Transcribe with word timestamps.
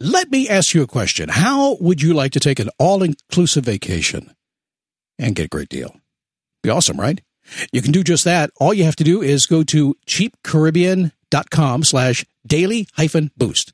Let 0.00 0.30
me 0.30 0.48
ask 0.48 0.74
you 0.74 0.82
a 0.82 0.86
question. 0.86 1.28
How 1.28 1.76
would 1.80 2.00
you 2.00 2.14
like 2.14 2.30
to 2.32 2.40
take 2.40 2.60
an 2.60 2.70
all 2.78 3.02
inclusive 3.02 3.64
vacation 3.64 4.32
and 5.18 5.34
get 5.34 5.46
a 5.46 5.48
great 5.48 5.68
deal? 5.68 5.96
Be 6.62 6.70
awesome, 6.70 7.00
right? 7.00 7.20
You 7.72 7.82
can 7.82 7.90
do 7.90 8.04
just 8.04 8.24
that. 8.24 8.50
All 8.60 8.72
you 8.72 8.84
have 8.84 8.94
to 8.96 9.04
do 9.04 9.22
is 9.22 9.46
go 9.46 9.64
to 9.64 9.96
cheapcaribbean.com 10.06 11.82
slash 11.82 12.24
daily 12.46 12.86
hyphen 12.94 13.32
boost. 13.36 13.72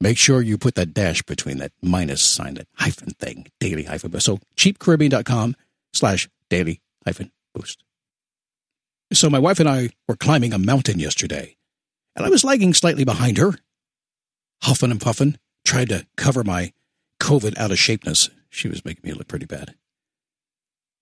Make 0.00 0.18
sure 0.18 0.40
you 0.40 0.56
put 0.56 0.76
that 0.76 0.94
dash 0.94 1.22
between 1.22 1.58
that 1.58 1.72
minus 1.82 2.22
sign, 2.22 2.54
that 2.54 2.68
hyphen 2.74 3.10
thing, 3.10 3.48
daily 3.58 3.84
hyphen 3.84 4.12
boost. 4.12 4.26
So 4.26 4.38
cheapcaribbean.com 4.56 5.56
slash 5.92 6.28
daily 6.48 6.80
hyphen 7.04 7.32
boost. 7.54 7.82
So 9.12 9.28
my 9.28 9.40
wife 9.40 9.58
and 9.58 9.68
I 9.68 9.90
were 10.06 10.14
climbing 10.14 10.52
a 10.52 10.58
mountain 10.58 11.00
yesterday, 11.00 11.56
and 12.14 12.24
I 12.24 12.28
was 12.28 12.44
lagging 12.44 12.72
slightly 12.72 13.04
behind 13.04 13.38
her 13.38 13.56
huffing 14.62 14.90
and 14.90 15.00
puffing, 15.00 15.38
tried 15.64 15.88
to 15.90 16.06
cover 16.16 16.44
my 16.44 16.72
COVID 17.20 17.56
out 17.58 17.70
of 17.70 17.78
shapeness. 17.78 18.30
She 18.48 18.68
was 18.68 18.84
making 18.84 19.08
me 19.08 19.12
look 19.12 19.28
pretty 19.28 19.46
bad. 19.46 19.74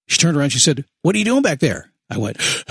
She 0.07 0.19
turned 0.19 0.37
around. 0.37 0.51
She 0.51 0.59
said, 0.59 0.85
What 1.03 1.15
are 1.15 1.19
you 1.19 1.25
doing 1.25 1.43
back 1.43 1.61
there? 1.61 1.91
I 2.11 2.19
went, 2.19 2.39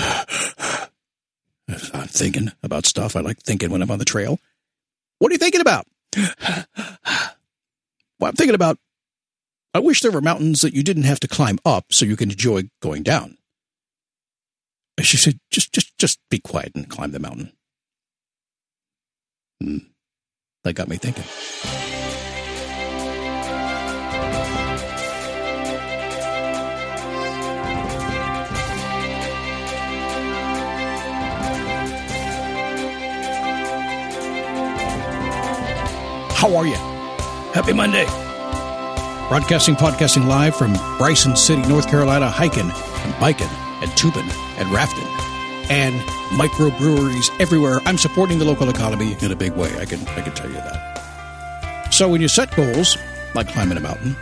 I'm 1.94 2.08
thinking 2.08 2.52
about 2.64 2.86
stuff. 2.86 3.16
I 3.16 3.22
like 3.22 3.40
thinking 3.40 3.70
when 3.70 3.82
I'm 3.82 3.92
on 3.92 4.00
the 4.00 4.06
trail. 4.06 4.40
What 5.20 5.32
are 5.32 5.34
you 5.34 5.40
thinking 5.40 5.62
about? 5.62 5.88
well, 6.18 6.66
I'm 8.22 8.34
thinking 8.34 8.56
about, 8.56 8.78
I 9.74 9.80
wish 9.80 10.02
there 10.02 10.12
were 10.12 10.22
mountains 10.22 10.62
that 10.62 10.74
you 10.74 10.84
didn't 10.84 11.04
have 11.04 11.20
to 11.22 11.28
climb 11.28 11.60
up 11.66 11.86
so 11.92 12.06
you 12.06 12.16
can 12.16 12.32
enjoy 12.32 12.70
going 12.82 13.04
down. 13.04 13.38
She 15.02 15.18
said, 15.18 15.40
just, 15.52 15.72
just, 15.74 15.96
just 16.00 16.20
be 16.30 16.40
quiet 16.40 16.72
and 16.74 16.90
climb 16.90 17.12
the 17.12 17.20
mountain. 17.20 17.52
Hmm. 19.62 19.78
That 20.68 20.74
got 20.74 20.90
me 20.90 20.98
thinking. 20.98 21.24
How 36.34 36.54
are 36.58 36.68
you? 36.68 36.76
Happy 37.54 37.72
Monday. 37.72 38.04
Broadcasting, 39.30 39.76
podcasting 39.76 40.28
live 40.28 40.54
from 40.54 40.74
Bryson 40.98 41.38
City, 41.38 41.62
North 41.70 41.90
Carolina, 41.90 42.30
hiking 42.30 42.70
and 42.70 43.20
biking 43.22 43.48
and 43.48 43.90
tubing 43.96 44.30
and 44.58 44.70
rafting 44.74 45.37
and 45.70 45.96
microbreweries 46.32 47.30
everywhere. 47.40 47.82
I'm 47.86 47.98
supporting 47.98 48.40
the 48.40 48.46
local 48.46 48.70
economy 48.70 49.18
in 49.22 49.32
a 49.32 49.36
big 49.36 49.54
way. 49.54 49.76
I 49.78 49.86
can 49.86 50.06
I 50.10 50.22
can 50.22 50.34
tell 50.34 50.48
you 50.48 50.56
that. 50.56 51.94
So 51.94 52.10
when 52.10 52.22
you 52.22 52.28
set 52.28 52.56
goals, 52.56 52.98
like 53.34 53.48
climbing 53.48 53.78
a 53.78 53.82
mountain, 53.82 54.16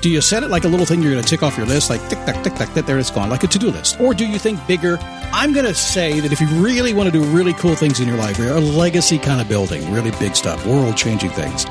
do 0.00 0.10
you 0.10 0.20
set 0.20 0.42
it 0.42 0.48
like 0.48 0.64
a 0.64 0.68
little 0.68 0.86
thing 0.86 1.02
you're 1.02 1.12
going 1.12 1.24
to 1.24 1.28
tick 1.28 1.42
off 1.42 1.56
your 1.56 1.66
list, 1.66 1.90
like 1.90 2.00
tick 2.08 2.18
tack 2.20 2.42
tick 2.44 2.54
tack 2.54 2.72
that 2.74 2.86
there 2.86 2.98
it's 2.98 3.10
gone, 3.10 3.30
like 3.30 3.42
a 3.42 3.46
to 3.48 3.58
do 3.58 3.70
list, 3.70 4.00
or 4.00 4.14
do 4.14 4.26
you 4.26 4.38
think 4.38 4.64
bigger? 4.66 4.98
I'm 5.32 5.52
going 5.52 5.66
to 5.66 5.74
say 5.74 6.20
that 6.20 6.32
if 6.32 6.40
you 6.40 6.46
really 6.62 6.92
want 6.92 7.12
to 7.12 7.12
do 7.12 7.24
really 7.24 7.54
cool 7.54 7.74
things 7.74 8.00
in 8.00 8.06
your 8.06 8.16
life, 8.16 8.38
a 8.38 8.42
legacy 8.42 9.18
kind 9.18 9.40
of 9.40 9.48
building, 9.48 9.92
really 9.92 10.12
big 10.12 10.36
stuff, 10.36 10.64
world 10.66 10.96
changing 10.96 11.30
things, 11.30 11.66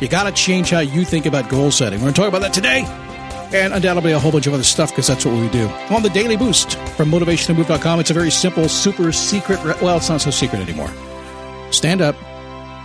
you 0.00 0.08
got 0.08 0.24
to 0.24 0.32
change 0.32 0.70
how 0.70 0.80
you 0.80 1.04
think 1.04 1.26
about 1.26 1.48
goal 1.48 1.70
setting. 1.70 1.98
We're 1.98 2.04
going 2.04 2.14
to 2.14 2.20
talk 2.20 2.28
about 2.28 2.42
that 2.42 2.54
today 2.54 2.84
and 3.52 3.72
undoubtedly 3.72 4.12
a 4.12 4.18
whole 4.18 4.32
bunch 4.32 4.46
of 4.46 4.54
other 4.54 4.62
stuff 4.62 4.90
because 4.90 5.06
that's 5.06 5.24
what 5.24 5.34
we 5.38 5.48
do. 5.48 5.68
On 5.90 6.02
the 6.02 6.10
Daily 6.10 6.36
Boost 6.36 6.78
from 6.96 7.10
motivationtomove.com, 7.10 8.00
it's 8.00 8.10
a 8.10 8.14
very 8.14 8.30
simple, 8.30 8.68
super 8.68 9.12
secret. 9.12 9.60
Well, 9.80 9.96
it's 9.96 10.08
not 10.08 10.20
so 10.20 10.30
secret 10.30 10.60
anymore. 10.60 10.90
Stand 11.70 12.00
up, 12.00 12.16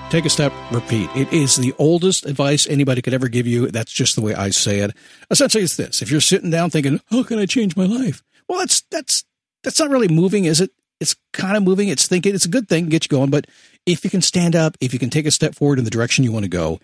take 0.09 0.25
a 0.25 0.29
step, 0.29 0.53
repeat. 0.71 1.09
It 1.15 1.31
is 1.33 1.55
the 1.55 1.73
oldest 1.77 2.25
advice 2.25 2.67
anybody 2.67 3.01
could 3.01 3.13
ever 3.13 3.27
give 3.27 3.47
you. 3.47 3.67
That's 3.71 3.91
just 3.91 4.15
the 4.15 4.21
way 4.21 4.33
I 4.35 4.49
say 4.49 4.79
it. 4.79 4.95
Essentially, 5.29 5.63
it's 5.63 5.77
this: 5.77 6.01
if 6.01 6.11
you're 6.11 6.21
sitting 6.21 6.49
down 6.49 6.69
thinking, 6.69 7.01
"How 7.09 7.23
can 7.23 7.39
I 7.39 7.45
change 7.45 7.75
my 7.75 7.85
life?" 7.85 8.23
Well, 8.47 8.59
that's 8.59 8.81
that's 8.91 9.23
that's 9.63 9.79
not 9.79 9.89
really 9.89 10.07
moving, 10.07 10.45
is 10.45 10.61
it? 10.61 10.71
It's 10.99 11.15
kind 11.33 11.57
of 11.57 11.63
moving. 11.63 11.89
It's 11.89 12.07
thinking. 12.07 12.35
It's 12.35 12.45
a 12.45 12.49
good 12.49 12.69
thing, 12.69 12.87
get 12.87 13.05
you 13.05 13.09
going. 13.09 13.29
But 13.29 13.47
if 13.85 14.03
you 14.03 14.09
can 14.09 14.21
stand 14.21 14.55
up, 14.55 14.77
if 14.79 14.93
you 14.93 14.99
can 14.99 15.09
take 15.09 15.25
a 15.25 15.31
step 15.31 15.55
forward 15.55 15.79
in 15.79 15.85
the 15.85 15.91
direction 15.91 16.23
you 16.23 16.31
want 16.31 16.45
to 16.45 16.49
go, 16.49 16.79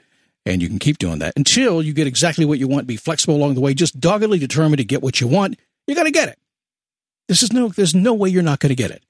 and 0.45 0.61
you 0.61 0.67
can 0.67 0.79
keep 0.79 0.97
doing 0.97 1.19
that 1.19 1.33
until 1.35 1.81
you 1.81 1.93
get 1.93 2.07
exactly 2.07 2.45
what 2.45 2.59
you 2.59 2.67
want. 2.67 2.87
Be 2.87 2.97
flexible 2.97 3.35
along 3.35 3.55
the 3.55 3.61
way. 3.61 3.73
Just 3.73 3.99
doggedly 3.99 4.39
determined 4.39 4.79
to 4.79 4.83
get 4.83 5.01
what 5.01 5.21
you 5.21 5.27
want. 5.27 5.59
You're 5.87 5.95
going 5.95 6.05
to 6.05 6.11
get 6.11 6.29
it. 6.29 6.39
This 7.27 7.43
is 7.43 7.53
no, 7.53 7.69
there's 7.69 7.95
no 7.95 8.13
way 8.13 8.29
you're 8.29 8.43
not 8.43 8.59
going 8.59 8.69
to 8.69 8.75
get 8.75 8.91
it. 8.91 9.03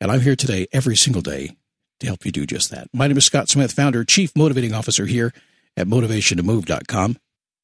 And 0.00 0.10
I'm 0.10 0.20
here 0.20 0.36
today, 0.36 0.66
every 0.72 0.96
single 0.96 1.22
day, 1.22 1.56
to 2.00 2.06
help 2.06 2.26
you 2.26 2.32
do 2.32 2.44
just 2.44 2.70
that. 2.70 2.88
My 2.92 3.06
name 3.06 3.16
is 3.16 3.24
Scott 3.24 3.48
Smith, 3.48 3.72
founder, 3.72 4.04
chief 4.04 4.34
motivating 4.36 4.74
officer 4.74 5.06
here 5.06 5.32
at 5.76 5.86
motivationtomove.com. 5.86 7.18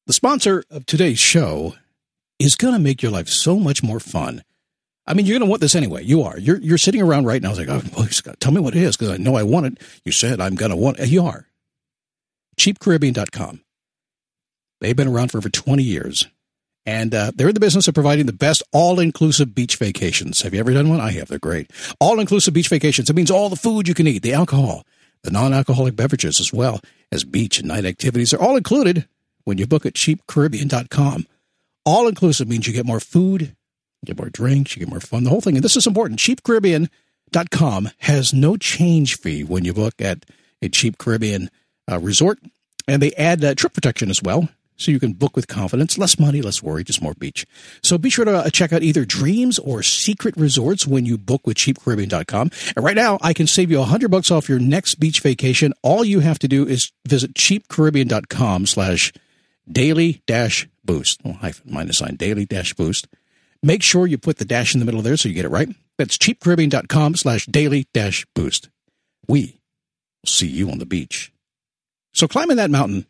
The 0.07 0.13
sponsor 0.13 0.63
of 0.71 0.85
today's 0.85 1.19
show 1.19 1.75
is 2.39 2.55
going 2.55 2.73
to 2.73 2.79
make 2.79 3.03
your 3.03 3.11
life 3.11 3.27
so 3.27 3.59
much 3.59 3.83
more 3.83 3.99
fun. 3.99 4.43
I 5.05 5.13
mean, 5.13 5.25
you're 5.25 5.37
going 5.37 5.47
to 5.47 5.49
want 5.49 5.61
this 5.61 5.75
anyway. 5.75 6.03
You 6.03 6.21
are. 6.23 6.39
You're, 6.39 6.59
you're 6.59 6.77
sitting 6.77 7.01
around 7.01 7.25
right 7.25 7.41
now. 7.41 7.53
Like, 7.53 7.67
oh, 7.67 7.81
boy, 7.95 8.05
Scott, 8.05 8.39
tell 8.39 8.53
me 8.53 8.61
what 8.61 8.75
it 8.75 8.81
is 8.81 8.95
because 8.95 9.11
I 9.11 9.17
know 9.17 9.35
I 9.35 9.43
want 9.43 9.65
it. 9.65 9.77
You 10.05 10.11
said 10.11 10.39
I'm 10.39 10.55
going 10.55 10.71
to 10.71 10.77
want 10.77 10.99
it. 10.99 11.09
You 11.09 11.25
are 11.25 11.48
cheapcaribbean.com. 12.59 13.61
They've 14.81 14.95
been 14.95 15.07
around 15.07 15.31
for 15.31 15.37
over 15.39 15.49
20 15.49 15.83
years, 15.83 16.27
and 16.85 17.13
uh, 17.13 17.31
they're 17.35 17.49
in 17.49 17.53
the 17.53 17.59
business 17.59 17.87
of 17.87 17.93
providing 17.93 18.25
the 18.25 18.33
best 18.33 18.63
all 18.71 18.99
inclusive 18.99 19.53
beach 19.53 19.75
vacations. 19.75 20.41
Have 20.41 20.53
you 20.53 20.59
ever 20.59 20.73
done 20.73 20.89
one? 20.89 21.01
I 21.01 21.11
have. 21.11 21.27
They're 21.27 21.39
great. 21.39 21.71
All 21.99 22.19
inclusive 22.19 22.53
beach 22.53 22.69
vacations. 22.69 23.09
It 23.09 23.15
means 23.15 23.31
all 23.31 23.49
the 23.49 23.55
food 23.55 23.87
you 23.87 23.93
can 23.93 24.07
eat, 24.07 24.21
the 24.21 24.33
alcohol, 24.33 24.85
the 25.23 25.31
non 25.31 25.53
alcoholic 25.53 25.95
beverages, 25.95 26.39
as 26.39 26.53
well 26.53 26.79
as 27.11 27.23
beach 27.23 27.59
and 27.59 27.67
night 27.67 27.85
activities 27.85 28.33
are 28.33 28.41
all 28.41 28.55
included 28.55 29.07
when 29.43 29.57
you 29.57 29.67
book 29.67 29.85
at 29.85 29.93
cheapcaribbean.com. 29.93 31.25
All 31.85 32.07
inclusive 32.07 32.47
means 32.47 32.67
you 32.67 32.73
get 32.73 32.85
more 32.85 32.99
food, 32.99 33.41
you 33.41 34.05
get 34.05 34.17
more 34.17 34.29
drinks, 34.29 34.75
you 34.75 34.81
get 34.81 34.89
more 34.89 34.99
fun, 34.99 35.23
the 35.23 35.29
whole 35.29 35.41
thing. 35.41 35.55
And 35.55 35.63
this 35.63 35.75
is 35.75 35.87
important. 35.87 36.19
Cheapcaribbean.com 36.19 37.89
has 37.99 38.33
no 38.33 38.57
change 38.57 39.17
fee 39.17 39.43
when 39.43 39.65
you 39.65 39.73
book 39.73 39.95
at 39.99 40.25
a 40.61 40.69
Cheap 40.69 40.97
Caribbean 40.97 41.49
uh, 41.89 41.99
resort. 41.99 42.39
And 42.87 43.01
they 43.01 43.13
add 43.13 43.43
uh, 43.43 43.55
trip 43.55 43.73
protection 43.73 44.09
as 44.09 44.21
well. 44.21 44.49
So 44.79 44.91
you 44.91 44.99
can 44.99 45.11
book 45.11 45.35
with 45.35 45.49
confidence, 45.49 45.97
less 45.97 46.17
money, 46.17 46.41
less 46.41 46.63
worry, 46.63 46.85
just 46.85 47.01
more 47.01 47.13
beach. 47.13 47.45
So 47.83 47.97
be 47.97 48.09
sure 48.09 48.23
to 48.23 48.37
uh, 48.37 48.49
check 48.49 48.71
out 48.71 48.81
either 48.81 49.03
Dreams 49.03 49.59
or 49.59 49.83
Secret 49.83 50.35
Resorts 50.37 50.87
when 50.87 51.05
you 51.05 51.17
book 51.17 51.45
with 51.45 51.57
cheapcaribbean.com. 51.57 52.49
And 52.77 52.85
right 52.85 52.95
now, 52.95 53.19
I 53.21 53.33
can 53.33 53.45
save 53.45 53.69
you 53.69 53.81
a 53.81 53.83
hundred 53.85 54.09
bucks 54.09 54.31
off 54.31 54.47
your 54.47 54.59
next 54.59 54.95
beach 54.95 55.19
vacation. 55.19 55.73
All 55.83 56.05
you 56.05 56.21
have 56.21 56.39
to 56.39 56.47
do 56.47 56.65
is 56.65 56.93
visit 57.05 57.33
cheapcaribbean.com 57.33 58.65
slash 58.65 59.11
daily 59.69 60.23
dash 60.25 60.67
boost. 60.85 61.19
Oh, 61.25 61.33
hyphen 61.33 61.73
minus 61.73 61.97
sign 61.97 62.15
daily 62.15 62.45
dash 62.45 62.73
boost. 62.73 63.07
Make 63.61 63.83
sure 63.83 64.07
you 64.07 64.17
put 64.17 64.37
the 64.37 64.45
dash 64.45 64.73
in 64.73 64.79
the 64.79 64.85
middle 64.85 65.01
there 65.01 65.17
so 65.17 65.27
you 65.27 65.35
get 65.35 65.43
it 65.43 65.49
right. 65.49 65.69
That's 65.97 66.17
cheapcaribbean.com 66.17 67.17
slash 67.17 67.45
daily 67.47 67.85
dash 67.93 68.25
boost. 68.33 68.69
We 69.27 69.59
will 70.23 70.29
see 70.29 70.47
you 70.47 70.71
on 70.71 70.79
the 70.79 70.85
beach. 70.85 71.33
So 72.13 72.27
climbing 72.27 72.57
that 72.57 72.71
mountain 72.71 73.05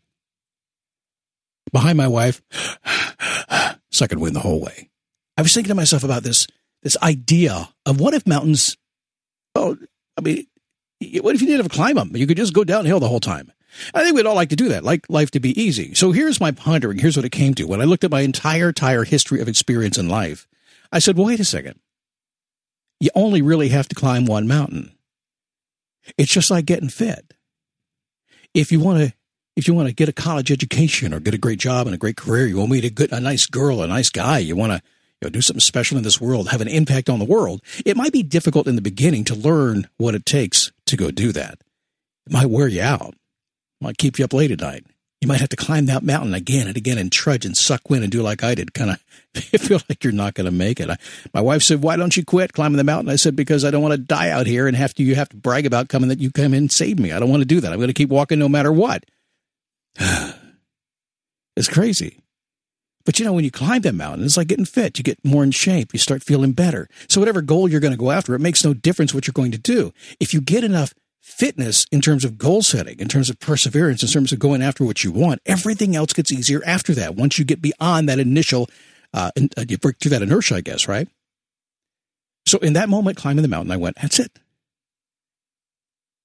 behind 1.72 1.98
my 1.98 2.08
wife, 2.08 2.42
so 3.92 4.06
I 4.06 4.08
could 4.08 4.20
win 4.20 4.34
the 4.34 4.40
whole 4.40 4.62
way. 4.62 4.90
I 5.38 5.42
was 5.42 5.54
thinking 5.54 5.70
to 5.70 5.76
myself 5.76 6.04
about 6.04 6.24
this 6.24 6.48
this 6.84 6.98
idea 7.02 7.70
of 7.86 8.00
what 8.00 8.14
if 8.14 8.26
mountains. 8.26 8.78
Oh, 9.56 9.78
I 10.18 10.22
mean, 10.22 10.48
what 11.22 11.36
if 11.36 11.42
you 11.42 11.48
didn't 11.48 11.64
have 11.64 11.72
to 11.72 11.78
climb 11.78 11.96
them? 11.96 12.16
You 12.16 12.28
could 12.28 12.38
just 12.38 12.54
go 12.54 12.64
downhill 12.64 13.00
the 13.00 13.08
whole 13.08 13.20
time. 13.20 13.52
I 13.94 14.04
think 14.04 14.16
we'd 14.16 14.26
all 14.26 14.36
like 14.36 14.50
to 14.50 14.56
do 14.56 14.70
that, 14.70 14.84
like 14.84 15.06
life 15.10 15.32
to 15.32 15.40
be 15.40 15.60
easy. 15.60 15.94
So 15.94 16.12
here's 16.12 16.42
my 16.42 16.52
pondering. 16.52 16.98
Here's 16.98 17.16
what 17.16 17.26
it 17.26 17.32
came 17.32 17.54
to 17.56 17.66
when 17.66 17.82
I 17.82 17.86
looked 17.86 18.04
at 18.04 18.12
my 18.12 18.22
entire, 18.22 18.70
entire 18.70 19.04
history 19.04 19.42
of 19.42 19.48
experience 19.48 19.98
in 19.98 20.10
life. 20.10 20.48
I 20.92 21.00
said, 21.00 21.18
well, 21.18 21.28
wait 21.28 21.40
a 21.40 21.46
second. 21.46 21.80
You 23.00 23.12
only 23.16 23.42
really 23.42 23.70
have 23.70 23.88
to 23.90 23.96
climb 23.96 24.26
one 24.26 24.48
mountain. 24.48 24.92
It's 26.18 26.32
just 26.32 26.50
like 26.50 26.66
getting 26.66 26.90
fit 26.90 27.34
if 28.54 28.72
you 28.72 28.80
want 28.80 29.00
to 29.00 29.14
if 29.56 29.68
you 29.68 29.74
want 29.74 29.90
to 29.90 29.94
get 29.94 30.08
a 30.08 30.14
college 30.14 30.52
education 30.52 31.14
or 31.14 31.20
get 31.20 31.34
a 31.34 31.38
great 31.38 31.60
job 31.60 31.86
and 31.86 31.94
a 31.94 31.98
great 31.98 32.16
career, 32.16 32.48
you 32.48 32.58
want 32.58 32.70
to 32.70 32.74
meet 32.76 32.86
a 32.86 32.90
good, 32.90 33.12
a 33.12 33.20
nice 33.20 33.46
girl, 33.46 33.82
a 33.82 33.88
nice 33.88 34.10
guy, 34.10 34.38
you 34.38 34.56
want 34.56 34.72
to 34.72 34.82
you 35.22 35.26
know, 35.26 35.30
do 35.30 35.42
something 35.42 35.60
special 35.60 35.98
in 35.98 36.04
this 36.04 36.22
world, 36.22 36.48
have 36.48 36.62
an 36.62 36.70
impact 36.70 37.10
on 37.10 37.20
the 37.20 37.26
world. 37.26 37.62
It 37.86 37.98
might 37.98 38.14
be 38.14 38.24
difficult 38.24 38.68
in 38.68 38.78
the 38.78 38.82
beginning 38.82 39.26
to 39.26 39.36
learn 39.36 39.90
what 39.98 40.16
it 40.16 40.26
takes 40.26 40.72
to 40.86 40.96
go 40.96 41.12
do 41.12 41.34
that. 41.34 41.60
It 42.26 42.32
might 42.32 42.50
wear 42.50 42.70
you 42.70 42.82
out. 42.82 43.16
Might 43.82 43.98
keep 43.98 44.18
you 44.18 44.26
up 44.26 44.34
late 44.34 44.52
at 44.52 44.62
night. 44.62 44.86
You 45.22 45.28
might 45.28 45.42
have 45.42 45.50
to 45.50 45.58
climb 45.58 45.88
that 45.88 46.02
mountain 46.02 46.34
again 46.34 46.68
and 46.68 46.78
again 46.78 46.98
and 46.98 47.12
trudge 47.12 47.46
and 47.46 47.56
suck 47.56 47.90
wind 47.90 48.04
and 48.04 48.12
do 48.12 48.22
like 48.22 48.42
I 48.42 48.56
did. 48.56 48.74
Kind 48.74 48.92
of 49.36 49.62
feel 49.62 49.82
like 49.90 50.04
you're 50.04 50.14
not 50.14 50.34
going 50.34 50.46
to 50.46 50.52
make 50.52 50.80
it. 50.80 50.90
I, 50.90 50.98
my 51.34 51.42
wife 51.42 51.62
said, 51.62 51.84
"Why 51.84 51.98
don't 51.98 52.16
you 52.16 52.24
quit 52.24 52.54
climbing 52.54 52.78
the 52.78 52.86
mountain?" 52.86 53.12
I 53.12 53.18
said, 53.18 53.36
"Because 53.36 53.66
I 53.66 53.72
don't 53.72 53.82
want 53.82 53.94
to 53.94 53.98
die 53.98 54.30
out 54.30 54.48
here 54.48 54.66
and 54.68 54.78
have 54.78 54.94
to. 54.96 55.04
You 55.04 55.16
have 55.16 55.30
to 55.30 55.36
brag 55.36 55.66
about 55.66 55.90
coming 55.90 56.08
that 56.10 56.20
you 56.20 56.32
come 56.32 56.54
in 56.54 56.54
and 56.54 56.72
save 56.72 57.00
me. 57.00 57.12
I 57.12 57.20
don't 57.20 57.30
want 57.30 57.42
to 57.42 57.48
do 57.48 57.60
that. 57.60 57.72
I'm 57.72 57.80
going 57.80 57.90
to 57.90 57.94
keep 57.94 58.10
walking 58.10 58.40
no 58.40 58.50
matter 58.50 58.72
what." 58.72 59.04
it's 61.56 61.68
crazy. 61.68 62.22
But 63.06 63.20
you 63.20 63.26
know, 63.26 63.34
when 63.34 63.44
you 63.44 63.52
climb 63.52 63.82
that 63.82 63.96
mountain, 63.96 64.26
it's 64.26 64.38
like 64.38 64.48
getting 64.48 64.66
fit. 64.66 64.98
You 64.98 65.04
get 65.04 65.26
more 65.26 65.44
in 65.44 65.52
shape. 65.52 65.94
You 65.94 66.00
start 66.00 66.24
feeling 66.24 66.52
better. 66.52 66.88
So 67.08 67.20
whatever 67.20 67.42
goal 67.42 67.68
you're 67.68 67.80
going 67.80 67.94
to 67.94 67.98
go 67.98 68.12
after, 68.12 68.36
it 68.36 68.40
makes 68.40 68.64
no 68.64 68.74
difference 68.74 69.14
what 69.14 69.26
you're 69.26 69.34
going 69.34 69.52
to 69.52 69.58
do. 69.58 69.92
If 70.20 70.34
you 70.34 70.42
get 70.42 70.64
enough 70.64 70.94
fitness 71.22 71.86
in 71.92 72.02
terms 72.02 72.26
of 72.26 72.38
goal 72.38 72.62
setting, 72.62 73.00
in 73.00 73.08
terms 73.08 73.30
of 73.30 73.40
perseverance, 73.40 74.04
in 74.04 74.10
terms 74.10 74.32
of 74.32 74.40
going 74.40 74.62
after 74.62 74.84
what 74.84 75.04
you 75.04 75.12
want, 75.12 75.42
everything 75.46 75.96
else 75.96 76.14
gets 76.14 76.32
easier 76.32 76.62
after 76.66 76.94
that. 76.96 77.16
Once 77.16 77.38
you 77.38 77.46
get 77.46 77.62
beyond 77.62 78.10
that 78.10 78.20
initial, 78.20 78.70
uh, 79.14 79.32
uh, 79.38 79.66
you 79.68 79.78
break 79.78 79.98
through 80.00 80.12
that 80.12 80.22
inertia, 80.22 80.56
I 80.56 80.62
guess, 80.62 80.88
right? 80.88 81.08
So 82.46 82.58
in 82.60 82.74
that 82.74 82.90
moment, 82.90 83.18
climbing 83.18 83.44
the 83.44 83.48
mountain, 83.48 83.72
I 83.72 83.78
went, 83.78 83.98
that's 84.02 84.20
it. 84.20 84.40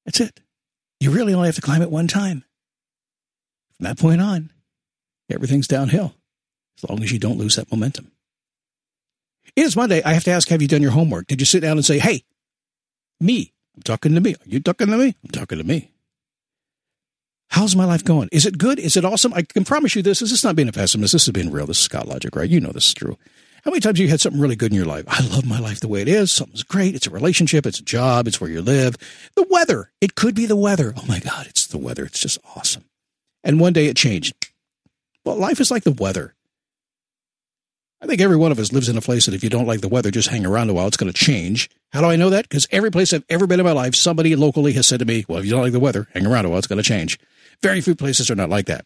That's 0.06 0.20
it. 0.20 0.40
You 1.00 1.10
really 1.10 1.34
only 1.34 1.48
have 1.48 1.54
to 1.56 1.60
climb 1.60 1.82
it 1.82 1.90
one 1.90 2.08
time. 2.08 2.44
From 3.76 3.84
that 3.84 3.98
point 3.98 4.20
on, 4.20 4.50
everything's 5.30 5.68
downhill 5.68 6.14
as 6.78 6.88
long 6.88 7.02
as 7.02 7.10
you 7.10 7.18
don't 7.18 7.38
lose 7.38 7.56
that 7.56 7.70
momentum. 7.70 8.10
It 9.56 9.62
is 9.62 9.76
Monday. 9.76 10.02
I 10.02 10.14
have 10.14 10.24
to 10.24 10.30
ask, 10.30 10.48
have 10.48 10.62
you 10.62 10.68
done 10.68 10.82
your 10.82 10.90
homework? 10.92 11.26
Did 11.26 11.40
you 11.40 11.46
sit 11.46 11.60
down 11.60 11.76
and 11.76 11.84
say, 11.84 11.98
hey, 11.98 12.24
me, 13.20 13.52
I'm 13.76 13.82
talking 13.82 14.14
to 14.14 14.20
me. 14.20 14.34
Are 14.34 14.48
you 14.48 14.60
talking 14.60 14.88
to 14.88 14.96
me? 14.96 15.16
I'm 15.24 15.30
talking 15.30 15.58
to 15.58 15.64
me. 15.64 15.90
How's 17.48 17.76
my 17.76 17.84
life 17.84 18.04
going? 18.04 18.28
Is 18.32 18.46
it 18.46 18.58
good? 18.58 18.78
Is 18.78 18.96
it 18.96 19.04
awesome? 19.04 19.32
I 19.32 19.42
can 19.42 19.64
promise 19.64 19.94
you 19.94 20.02
this. 20.02 20.20
This 20.20 20.32
is 20.32 20.42
not 20.42 20.56
being 20.56 20.68
a 20.68 20.72
pessimist. 20.72 21.12
This 21.12 21.26
is 21.26 21.32
being 21.32 21.50
real. 21.52 21.66
This 21.66 21.78
is 21.78 21.84
Scott 21.84 22.08
Logic, 22.08 22.34
right? 22.34 22.50
You 22.50 22.60
know 22.60 22.72
this 22.72 22.88
is 22.88 22.94
true. 22.94 23.16
How 23.64 23.70
many 23.70 23.80
times 23.80 23.98
have 23.98 24.04
you 24.04 24.10
had 24.10 24.20
something 24.20 24.40
really 24.40 24.56
good 24.56 24.72
in 24.72 24.76
your 24.76 24.86
life? 24.86 25.04
I 25.06 25.24
love 25.26 25.46
my 25.46 25.58
life 25.58 25.80
the 25.80 25.88
way 25.88 26.02
it 26.02 26.08
is. 26.08 26.32
Something's 26.32 26.62
great. 26.62 26.94
It's 26.94 27.06
a 27.06 27.10
relationship. 27.10 27.64
It's 27.64 27.78
a 27.78 27.84
job. 27.84 28.26
It's 28.26 28.40
where 28.40 28.50
you 28.50 28.60
live. 28.60 28.96
The 29.36 29.46
weather. 29.48 29.90
It 30.00 30.16
could 30.16 30.34
be 30.34 30.46
the 30.46 30.56
weather. 30.56 30.92
Oh 30.96 31.04
my 31.06 31.18
God, 31.18 31.46
it's 31.46 31.66
the 31.66 31.78
weather. 31.78 32.04
It's 32.04 32.20
just 32.20 32.38
awesome. 32.56 32.84
And 33.42 33.60
one 33.60 33.72
day 33.72 33.86
it 33.86 33.96
changed. 33.96 34.34
Well, 35.24 35.36
life 35.36 35.60
is 35.60 35.70
like 35.70 35.84
the 35.84 35.92
weather. 35.92 36.34
I 38.04 38.06
think 38.06 38.20
every 38.20 38.36
one 38.36 38.52
of 38.52 38.58
us 38.58 38.70
lives 38.70 38.90
in 38.90 38.98
a 38.98 39.00
place 39.00 39.24
that 39.24 39.34
if 39.34 39.42
you 39.42 39.48
don't 39.48 39.66
like 39.66 39.80
the 39.80 39.88
weather, 39.88 40.10
just 40.10 40.28
hang 40.28 40.44
around 40.44 40.68
a 40.68 40.74
while. 40.74 40.86
It's 40.86 40.98
going 40.98 41.10
to 41.10 41.18
change. 41.18 41.70
How 41.90 42.02
do 42.02 42.06
I 42.06 42.16
know 42.16 42.28
that? 42.28 42.46
Because 42.46 42.66
every 42.70 42.90
place 42.90 43.14
I've 43.14 43.24
ever 43.30 43.46
been 43.46 43.60
in 43.60 43.64
my 43.64 43.72
life, 43.72 43.94
somebody 43.94 44.36
locally 44.36 44.74
has 44.74 44.86
said 44.86 44.98
to 44.98 45.06
me, 45.06 45.24
well, 45.26 45.38
if 45.38 45.46
you 45.46 45.50
don't 45.50 45.62
like 45.62 45.72
the 45.72 45.80
weather, 45.80 46.06
hang 46.12 46.26
around 46.26 46.44
a 46.44 46.50
while. 46.50 46.58
It's 46.58 46.66
going 46.66 46.82
to 46.82 46.86
change. 46.86 47.18
Very 47.62 47.80
few 47.80 47.94
places 47.94 48.30
are 48.30 48.34
not 48.34 48.50
like 48.50 48.66
that. 48.66 48.84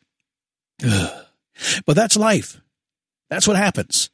but 1.84 1.96
that's 1.96 2.16
life. 2.16 2.60
That's 3.28 3.48
what 3.48 3.56
happens. 3.56 4.08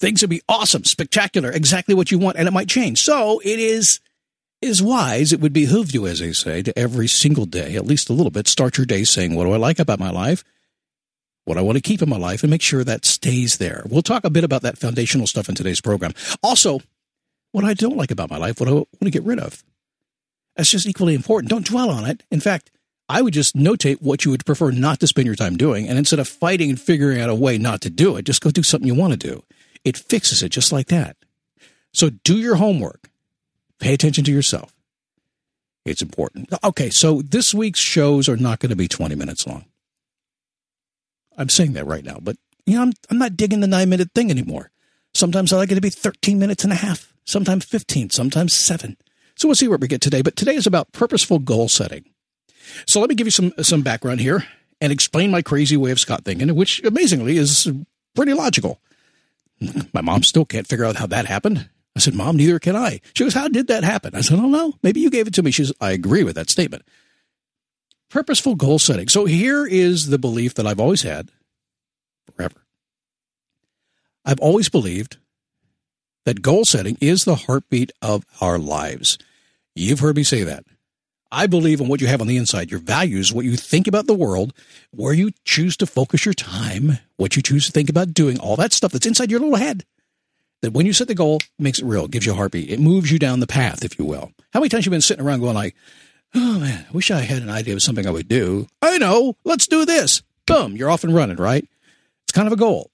Things 0.00 0.20
will 0.20 0.30
be 0.30 0.42
awesome, 0.48 0.82
spectacular, 0.82 1.52
exactly 1.52 1.94
what 1.94 2.10
you 2.10 2.18
want, 2.18 2.36
and 2.36 2.48
it 2.48 2.52
might 2.52 2.68
change. 2.68 2.98
So 2.98 3.40
it 3.44 3.60
is 3.60 4.00
is 4.60 4.82
wise. 4.82 5.32
It 5.32 5.40
would 5.40 5.52
behoove 5.52 5.94
you, 5.94 6.08
as 6.08 6.18
they 6.18 6.32
say, 6.32 6.60
to 6.62 6.76
every 6.76 7.06
single 7.06 7.46
day, 7.46 7.76
at 7.76 7.86
least 7.86 8.10
a 8.10 8.14
little 8.14 8.32
bit, 8.32 8.48
start 8.48 8.78
your 8.78 8.84
day 8.84 9.04
saying, 9.04 9.36
what 9.36 9.44
do 9.44 9.52
I 9.52 9.58
like 9.58 9.78
about 9.78 10.00
my 10.00 10.10
life? 10.10 10.42
What 11.50 11.58
I 11.58 11.62
want 11.62 11.76
to 11.76 11.82
keep 11.82 12.00
in 12.00 12.08
my 12.08 12.16
life 12.16 12.44
and 12.44 12.50
make 12.50 12.62
sure 12.62 12.84
that 12.84 13.04
stays 13.04 13.58
there. 13.58 13.82
We'll 13.90 14.02
talk 14.02 14.22
a 14.22 14.30
bit 14.30 14.44
about 14.44 14.62
that 14.62 14.78
foundational 14.78 15.26
stuff 15.26 15.48
in 15.48 15.56
today's 15.56 15.80
program. 15.80 16.12
Also, 16.44 16.78
what 17.50 17.64
I 17.64 17.74
don't 17.74 17.96
like 17.96 18.12
about 18.12 18.30
my 18.30 18.36
life, 18.36 18.60
what 18.60 18.68
I 18.68 18.72
want 18.72 18.86
to 19.02 19.10
get 19.10 19.24
rid 19.24 19.40
of. 19.40 19.64
That's 20.54 20.70
just 20.70 20.86
equally 20.86 21.12
important. 21.12 21.50
Don't 21.50 21.66
dwell 21.66 21.90
on 21.90 22.06
it. 22.06 22.22
In 22.30 22.38
fact, 22.38 22.70
I 23.08 23.20
would 23.20 23.34
just 23.34 23.56
notate 23.56 24.00
what 24.00 24.24
you 24.24 24.30
would 24.30 24.46
prefer 24.46 24.70
not 24.70 25.00
to 25.00 25.08
spend 25.08 25.26
your 25.26 25.34
time 25.34 25.56
doing. 25.56 25.88
And 25.88 25.98
instead 25.98 26.20
of 26.20 26.28
fighting 26.28 26.70
and 26.70 26.80
figuring 26.80 27.20
out 27.20 27.30
a 27.30 27.34
way 27.34 27.58
not 27.58 27.80
to 27.80 27.90
do 27.90 28.14
it, 28.14 28.26
just 28.26 28.42
go 28.42 28.52
do 28.52 28.62
something 28.62 28.86
you 28.86 28.94
want 28.94 29.20
to 29.20 29.28
do. 29.28 29.42
It 29.84 29.96
fixes 29.96 30.44
it 30.44 30.50
just 30.50 30.70
like 30.70 30.86
that. 30.86 31.16
So 31.92 32.10
do 32.22 32.38
your 32.38 32.54
homework. 32.54 33.10
Pay 33.80 33.92
attention 33.92 34.22
to 34.22 34.32
yourself. 34.32 34.72
It's 35.84 36.02
important. 36.02 36.48
Okay, 36.62 36.90
so 36.90 37.22
this 37.22 37.52
week's 37.52 37.80
shows 37.80 38.28
are 38.28 38.36
not 38.36 38.60
going 38.60 38.70
to 38.70 38.76
be 38.76 38.86
20 38.86 39.16
minutes 39.16 39.48
long. 39.48 39.64
I'm 41.36 41.48
saying 41.48 41.72
that 41.74 41.86
right 41.86 42.04
now, 42.04 42.18
but 42.20 42.36
you 42.66 42.76
know, 42.76 42.82
I'm, 42.82 42.92
I'm 43.10 43.18
not 43.18 43.36
digging 43.36 43.60
the 43.60 43.66
nine 43.66 43.88
minute 43.88 44.10
thing 44.14 44.30
anymore. 44.30 44.70
Sometimes 45.14 45.52
I 45.52 45.56
like 45.56 45.72
it 45.72 45.74
to 45.74 45.80
be 45.80 45.90
13 45.90 46.38
minutes 46.38 46.64
and 46.64 46.72
a 46.72 46.76
half, 46.76 47.12
sometimes 47.24 47.64
15, 47.64 48.10
sometimes 48.10 48.54
seven. 48.54 48.96
So 49.36 49.48
we'll 49.48 49.54
see 49.54 49.68
where 49.68 49.78
we 49.78 49.88
get 49.88 50.00
today. 50.00 50.22
But 50.22 50.36
today 50.36 50.54
is 50.54 50.66
about 50.66 50.92
purposeful 50.92 51.38
goal 51.38 51.68
setting. 51.68 52.04
So 52.86 53.00
let 53.00 53.08
me 53.08 53.14
give 53.14 53.26
you 53.26 53.32
some, 53.32 53.52
some 53.62 53.82
background 53.82 54.20
here 54.20 54.44
and 54.80 54.92
explain 54.92 55.30
my 55.30 55.42
crazy 55.42 55.76
way 55.76 55.90
of 55.90 55.98
Scott 56.00 56.24
thinking, 56.24 56.54
which 56.54 56.82
amazingly 56.84 57.36
is 57.38 57.70
pretty 58.14 58.34
logical. 58.34 58.80
My 59.92 60.00
mom 60.00 60.22
still 60.22 60.44
can't 60.44 60.66
figure 60.66 60.84
out 60.84 60.96
how 60.96 61.06
that 61.06 61.26
happened. 61.26 61.68
I 61.96 62.00
said, 62.00 62.14
Mom, 62.14 62.36
neither 62.36 62.58
can 62.58 62.76
I. 62.76 63.00
She 63.14 63.24
goes, 63.24 63.34
How 63.34 63.48
did 63.48 63.66
that 63.66 63.84
happen? 63.84 64.14
I 64.14 64.20
said, 64.20 64.38
I 64.38 64.42
don't 64.42 64.52
know. 64.52 64.74
Maybe 64.82 65.00
you 65.00 65.10
gave 65.10 65.26
it 65.26 65.34
to 65.34 65.42
me. 65.42 65.50
She 65.50 65.64
says, 65.64 65.74
I 65.80 65.90
agree 65.90 66.22
with 66.22 66.36
that 66.36 66.48
statement. 66.48 66.84
Purposeful 68.10 68.56
goal 68.56 68.80
setting. 68.80 69.08
So 69.08 69.24
here 69.24 69.64
is 69.64 70.08
the 70.08 70.18
belief 70.18 70.54
that 70.54 70.66
I've 70.66 70.80
always 70.80 71.02
had 71.02 71.30
forever. 72.34 72.66
I've 74.24 74.40
always 74.40 74.68
believed 74.68 75.16
that 76.26 76.42
goal 76.42 76.64
setting 76.64 76.98
is 77.00 77.24
the 77.24 77.36
heartbeat 77.36 77.92
of 78.02 78.26
our 78.40 78.58
lives. 78.58 79.16
You've 79.74 80.00
heard 80.00 80.16
me 80.16 80.24
say 80.24 80.42
that. 80.42 80.64
I 81.32 81.46
believe 81.46 81.80
in 81.80 81.86
what 81.86 82.00
you 82.00 82.08
have 82.08 82.20
on 82.20 82.26
the 82.26 82.36
inside, 82.36 82.72
your 82.72 82.80
values, 82.80 83.32
what 83.32 83.44
you 83.44 83.56
think 83.56 83.86
about 83.86 84.08
the 84.08 84.14
world, 84.14 84.52
where 84.90 85.12
you 85.14 85.30
choose 85.44 85.76
to 85.76 85.86
focus 85.86 86.24
your 86.24 86.34
time, 86.34 86.98
what 87.16 87.36
you 87.36 87.42
choose 87.42 87.66
to 87.66 87.72
think 87.72 87.88
about 87.88 88.12
doing, 88.12 88.40
all 88.40 88.56
that 88.56 88.72
stuff 88.72 88.90
that's 88.90 89.06
inside 89.06 89.30
your 89.30 89.38
little 89.38 89.56
head. 89.56 89.84
That 90.62 90.72
when 90.72 90.86
you 90.86 90.92
set 90.92 91.06
the 91.06 91.14
goal, 91.14 91.38
makes 91.58 91.78
it 91.78 91.84
real, 91.84 92.08
gives 92.08 92.26
you 92.26 92.32
a 92.32 92.34
heartbeat. 92.34 92.68
It 92.68 92.80
moves 92.80 93.12
you 93.12 93.18
down 93.20 93.38
the 93.38 93.46
path, 93.46 93.84
if 93.84 93.96
you 93.98 94.04
will. 94.04 94.32
How 94.52 94.58
many 94.58 94.68
times 94.68 94.84
have 94.84 94.86
you 94.86 94.96
been 94.96 95.00
sitting 95.00 95.24
around 95.24 95.40
going 95.40 95.54
like, 95.54 95.76
Oh 96.34 96.60
man, 96.60 96.86
I 96.88 96.92
wish 96.92 97.10
I 97.10 97.20
had 97.20 97.42
an 97.42 97.50
idea 97.50 97.74
of 97.74 97.82
something 97.82 98.06
I 98.06 98.10
would 98.10 98.28
do. 98.28 98.68
I 98.80 98.98
know, 98.98 99.36
let's 99.44 99.66
do 99.66 99.84
this. 99.84 100.22
Boom, 100.46 100.76
you're 100.76 100.90
off 100.90 101.02
and 101.02 101.14
running, 101.14 101.36
right? 101.36 101.66
It's 102.24 102.32
kind 102.32 102.46
of 102.46 102.52
a 102.52 102.56
goal. 102.56 102.90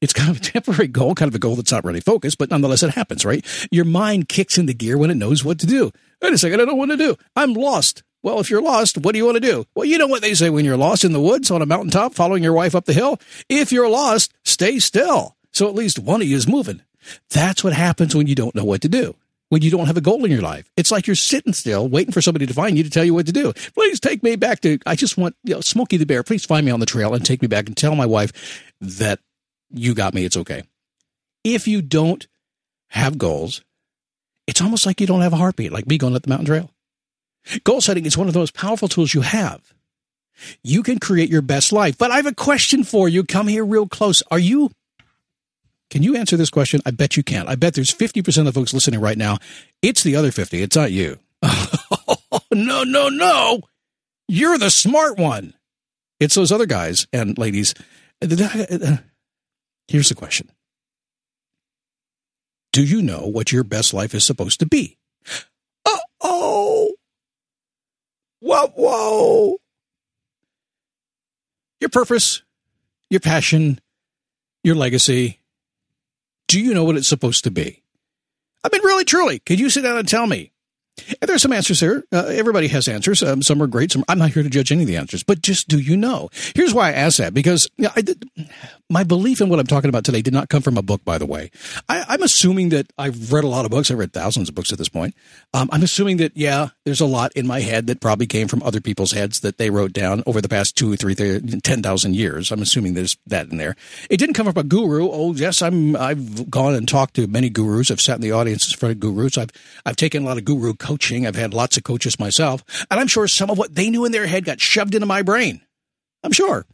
It's 0.00 0.12
kind 0.12 0.30
of 0.30 0.36
a 0.36 0.40
temporary 0.52 0.86
goal, 0.86 1.14
kind 1.16 1.28
of 1.28 1.34
a 1.34 1.40
goal 1.40 1.56
that's 1.56 1.72
not 1.72 1.84
really 1.84 2.00
focused, 2.00 2.38
but 2.38 2.50
nonetheless 2.50 2.84
it 2.84 2.90
happens, 2.90 3.24
right? 3.24 3.44
Your 3.72 3.84
mind 3.84 4.28
kicks 4.28 4.58
into 4.58 4.74
gear 4.74 4.96
when 4.96 5.10
it 5.10 5.16
knows 5.16 5.44
what 5.44 5.58
to 5.60 5.66
do. 5.66 5.90
Wait 6.22 6.32
a 6.32 6.38
second, 6.38 6.60
I 6.60 6.64
don't 6.64 6.68
know 6.68 6.74
what 6.76 6.86
to 6.86 6.96
do. 6.96 7.16
I'm 7.34 7.54
lost. 7.54 8.04
Well, 8.22 8.38
if 8.38 8.50
you're 8.50 8.62
lost, 8.62 8.98
what 8.98 9.12
do 9.12 9.18
you 9.18 9.24
want 9.24 9.36
to 9.36 9.40
do? 9.40 9.64
Well, 9.74 9.84
you 9.84 9.98
know 9.98 10.06
what 10.06 10.22
they 10.22 10.34
say 10.34 10.50
when 10.50 10.64
you're 10.64 10.76
lost 10.76 11.04
in 11.04 11.12
the 11.12 11.20
woods 11.20 11.50
on 11.50 11.62
a 11.62 11.66
mountaintop 11.66 12.14
following 12.14 12.42
your 12.44 12.52
wife 12.52 12.74
up 12.74 12.84
the 12.84 12.92
hill? 12.92 13.18
If 13.48 13.72
you're 13.72 13.88
lost, 13.88 14.32
stay 14.44 14.78
still. 14.78 15.36
So 15.52 15.68
at 15.68 15.74
least 15.74 15.98
one 15.98 16.20
of 16.22 16.28
you 16.28 16.36
is 16.36 16.46
moving. 16.46 16.82
That's 17.30 17.64
what 17.64 17.72
happens 17.72 18.14
when 18.14 18.26
you 18.26 18.34
don't 18.34 18.54
know 18.54 18.64
what 18.64 18.82
to 18.82 18.88
do 18.88 19.16
when 19.48 19.62
you 19.62 19.70
don't 19.70 19.86
have 19.86 19.96
a 19.96 20.02
goal 20.02 20.24
in 20.24 20.30
your 20.30 20.42
life. 20.42 20.70
It's 20.76 20.90
like 20.90 21.06
you're 21.06 21.16
sitting 21.16 21.52
still 21.52 21.88
waiting 21.88 22.12
for 22.12 22.20
somebody 22.20 22.46
to 22.46 22.54
find 22.54 22.76
you 22.76 22.84
to 22.84 22.90
tell 22.90 23.04
you 23.04 23.14
what 23.14 23.26
to 23.26 23.32
do. 23.32 23.52
Please 23.74 24.00
take 24.00 24.22
me 24.22 24.36
back 24.36 24.60
to, 24.60 24.78
I 24.86 24.94
just 24.94 25.16
want, 25.16 25.36
you 25.44 25.54
know, 25.54 25.60
Smokey 25.60 25.96
the 25.96 26.06
Bear, 26.06 26.22
please 26.22 26.44
find 26.44 26.64
me 26.66 26.72
on 26.72 26.80
the 26.80 26.86
trail 26.86 27.14
and 27.14 27.24
take 27.24 27.42
me 27.42 27.48
back 27.48 27.66
and 27.66 27.76
tell 27.76 27.94
my 27.94 28.06
wife 28.06 28.62
that 28.80 29.20
you 29.70 29.94
got 29.94 30.14
me. 30.14 30.24
It's 30.24 30.36
okay. 30.36 30.62
If 31.44 31.66
you 31.66 31.82
don't 31.82 32.26
have 32.88 33.18
goals, 33.18 33.62
it's 34.46 34.60
almost 34.60 34.86
like 34.86 35.00
you 35.00 35.06
don't 35.06 35.22
have 35.22 35.32
a 35.32 35.36
heartbeat, 35.36 35.72
like 35.72 35.86
me 35.86 35.98
going 35.98 36.14
up 36.14 36.22
the 36.22 36.28
mountain 36.28 36.46
trail. 36.46 36.70
Goal 37.64 37.80
setting 37.80 38.04
is 38.04 38.18
one 38.18 38.26
of 38.26 38.34
the 38.34 38.40
most 38.40 38.54
powerful 38.54 38.88
tools 38.88 39.14
you 39.14 39.22
have. 39.22 39.72
You 40.62 40.82
can 40.82 40.98
create 40.98 41.30
your 41.30 41.42
best 41.42 41.72
life. 41.72 41.96
But 41.98 42.10
I 42.10 42.16
have 42.16 42.26
a 42.26 42.34
question 42.34 42.84
for 42.84 43.08
you. 43.08 43.24
Come 43.24 43.48
here 43.48 43.64
real 43.64 43.88
close. 43.88 44.22
Are 44.30 44.38
you 44.38 44.70
can 45.90 46.02
you 46.02 46.16
answer 46.16 46.36
this 46.36 46.50
question? 46.50 46.80
I 46.84 46.90
bet 46.90 47.16
you 47.16 47.22
can't. 47.22 47.48
I 47.48 47.54
bet 47.54 47.74
there's 47.74 47.92
50% 47.92 48.38
of 48.38 48.44
the 48.44 48.52
folks 48.52 48.74
listening 48.74 49.00
right 49.00 49.16
now. 49.16 49.38
It's 49.80 50.02
the 50.02 50.16
other 50.16 50.30
50. 50.30 50.62
It's 50.62 50.76
not 50.76 50.92
you. 50.92 51.18
no, 52.52 52.84
no, 52.84 53.08
no. 53.08 53.60
You're 54.28 54.58
the 54.58 54.70
smart 54.70 55.18
one. 55.18 55.54
It's 56.20 56.34
those 56.34 56.52
other 56.52 56.66
guys 56.66 57.06
and 57.12 57.38
ladies. 57.38 57.74
Here's 58.20 60.08
the 60.08 60.14
question 60.14 60.50
Do 62.72 62.84
you 62.84 63.00
know 63.00 63.20
what 63.26 63.52
your 63.52 63.64
best 63.64 63.94
life 63.94 64.14
is 64.14 64.26
supposed 64.26 64.60
to 64.60 64.66
be? 64.66 64.98
Uh 65.86 65.96
oh. 66.20 66.90
Whoa, 68.40 68.66
whoa. 68.68 69.56
Your 71.80 71.90
purpose, 71.90 72.42
your 73.08 73.20
passion, 73.20 73.80
your 74.62 74.74
legacy, 74.74 75.37
do 76.48 76.58
you 76.58 76.74
know 76.74 76.84
what 76.84 76.96
it's 76.96 77.08
supposed 77.08 77.44
to 77.44 77.50
be? 77.50 77.82
I 78.64 78.68
mean, 78.72 78.82
really, 78.82 79.04
truly, 79.04 79.38
could 79.38 79.60
you 79.60 79.70
sit 79.70 79.82
down 79.82 79.98
and 79.98 80.08
tell 80.08 80.26
me? 80.26 80.52
And 81.20 81.28
there's 81.28 81.42
some 81.42 81.52
answers 81.52 81.80
here. 81.80 82.04
Uh, 82.12 82.26
everybody 82.26 82.68
has 82.68 82.88
answers. 82.88 83.22
Um, 83.22 83.42
some 83.42 83.62
are 83.62 83.66
great. 83.66 83.92
Some 83.92 84.04
I'm 84.08 84.18
not 84.18 84.30
here 84.30 84.42
to 84.42 84.48
judge 84.48 84.72
any 84.72 84.82
of 84.82 84.88
the 84.88 84.96
answers, 84.96 85.22
but 85.22 85.42
just 85.42 85.68
do 85.68 85.78
you 85.78 85.96
know? 85.96 86.30
Here's 86.54 86.74
why 86.74 86.88
I 86.88 86.92
ask 86.92 87.18
that 87.18 87.34
because 87.34 87.68
you 87.76 87.88
know, 87.88 88.46
my 88.90 89.04
belief 89.04 89.40
in 89.40 89.48
what 89.48 89.58
I'm 89.58 89.66
talking 89.66 89.88
about 89.88 90.04
today 90.04 90.22
did 90.22 90.32
not 90.32 90.48
come 90.48 90.62
from 90.62 90.76
a 90.76 90.82
book, 90.82 91.04
by 91.04 91.18
the 91.18 91.26
way. 91.26 91.50
I, 91.88 92.14
am 92.14 92.22
assuming 92.22 92.70
that 92.70 92.90
I've 92.98 93.32
read 93.32 93.44
a 93.44 93.48
lot 93.48 93.64
of 93.64 93.70
books. 93.70 93.90
I've 93.90 93.98
read 93.98 94.12
thousands 94.12 94.48
of 94.48 94.54
books 94.54 94.72
at 94.72 94.78
this 94.78 94.88
point. 94.88 95.14
Um, 95.54 95.68
I'm 95.72 95.82
assuming 95.82 96.16
that, 96.18 96.36
yeah, 96.36 96.68
there's 96.84 97.00
a 97.00 97.06
lot 97.06 97.32
in 97.34 97.46
my 97.46 97.60
head 97.60 97.86
that 97.86 98.00
probably 98.00 98.26
came 98.26 98.48
from 98.48 98.62
other 98.62 98.80
people's 98.80 99.12
heads 99.12 99.40
that 99.40 99.58
they 99.58 99.70
wrote 99.70 99.92
down 99.92 100.22
over 100.26 100.40
the 100.40 100.48
past 100.48 100.76
two 100.76 100.92
or 100.92 100.96
three, 100.96 101.14
10,000 101.14 102.14
years. 102.14 102.50
I'm 102.50 102.62
assuming 102.62 102.94
there's 102.94 103.16
that 103.26 103.50
in 103.50 103.58
there. 103.58 103.76
It 104.10 104.16
didn't 104.16 104.34
come 104.34 104.46
from 104.46 104.56
a 104.56 104.64
guru. 104.64 105.08
Oh, 105.10 105.34
yes, 105.34 105.62
I'm, 105.62 105.96
I've 105.96 106.50
gone 106.50 106.74
and 106.74 106.88
talked 106.88 107.14
to 107.14 107.26
many 107.26 107.50
gurus. 107.50 107.90
I've 107.90 108.00
sat 108.00 108.16
in 108.16 108.22
the 108.22 108.32
audience 108.32 108.48
audiences 108.48 108.72
for 108.72 108.94
gurus. 108.94 109.38
I've, 109.38 109.50
I've 109.84 109.96
taken 109.96 110.22
a 110.22 110.26
lot 110.26 110.38
of 110.38 110.44
guru 110.44 110.74
coaching. 110.88 111.26
I've 111.26 111.36
had 111.36 111.52
lots 111.52 111.76
of 111.76 111.84
coaches 111.84 112.18
myself. 112.18 112.64
And 112.90 112.98
I'm 112.98 113.08
sure 113.08 113.28
some 113.28 113.50
of 113.50 113.58
what 113.58 113.74
they 113.74 113.90
knew 113.90 114.06
in 114.06 114.12
their 114.12 114.26
head 114.26 114.46
got 114.46 114.60
shoved 114.60 114.94
into 114.94 115.06
my 115.06 115.20
brain. 115.22 115.60
I'm 116.24 116.32
sure 116.32 116.66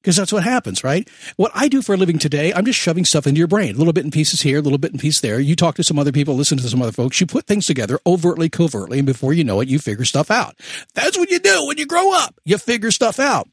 because 0.00 0.16
that's 0.16 0.32
what 0.32 0.44
happens, 0.44 0.84
right? 0.84 1.08
What 1.34 1.50
I 1.52 1.66
do 1.66 1.82
for 1.82 1.92
a 1.92 1.96
living 1.96 2.20
today, 2.20 2.52
I'm 2.54 2.64
just 2.64 2.78
shoving 2.78 3.04
stuff 3.04 3.26
into 3.26 3.38
your 3.38 3.48
brain, 3.48 3.74
a 3.74 3.78
little 3.78 3.92
bit 3.92 4.04
in 4.04 4.12
pieces 4.12 4.40
here, 4.40 4.58
a 4.58 4.62
little 4.62 4.78
bit 4.78 4.92
in 4.92 5.00
pieces 5.00 5.20
there. 5.20 5.40
You 5.40 5.56
talk 5.56 5.74
to 5.74 5.82
some 5.82 5.98
other 5.98 6.12
people, 6.12 6.36
listen 6.36 6.58
to 6.58 6.68
some 6.68 6.80
other 6.80 6.92
folks, 6.92 7.20
you 7.20 7.26
put 7.26 7.46
things 7.46 7.66
together 7.66 7.98
overtly, 8.06 8.48
covertly, 8.48 9.00
and 9.00 9.06
before 9.06 9.32
you 9.32 9.42
know 9.42 9.60
it, 9.60 9.68
you 9.68 9.80
figure 9.80 10.04
stuff 10.04 10.30
out. 10.30 10.54
That's 10.94 11.18
what 11.18 11.30
you 11.30 11.40
do 11.40 11.66
when 11.66 11.78
you 11.78 11.86
grow 11.86 12.14
up. 12.14 12.38
You 12.44 12.56
figure 12.56 12.92
stuff 12.92 13.18
out. 13.18 13.48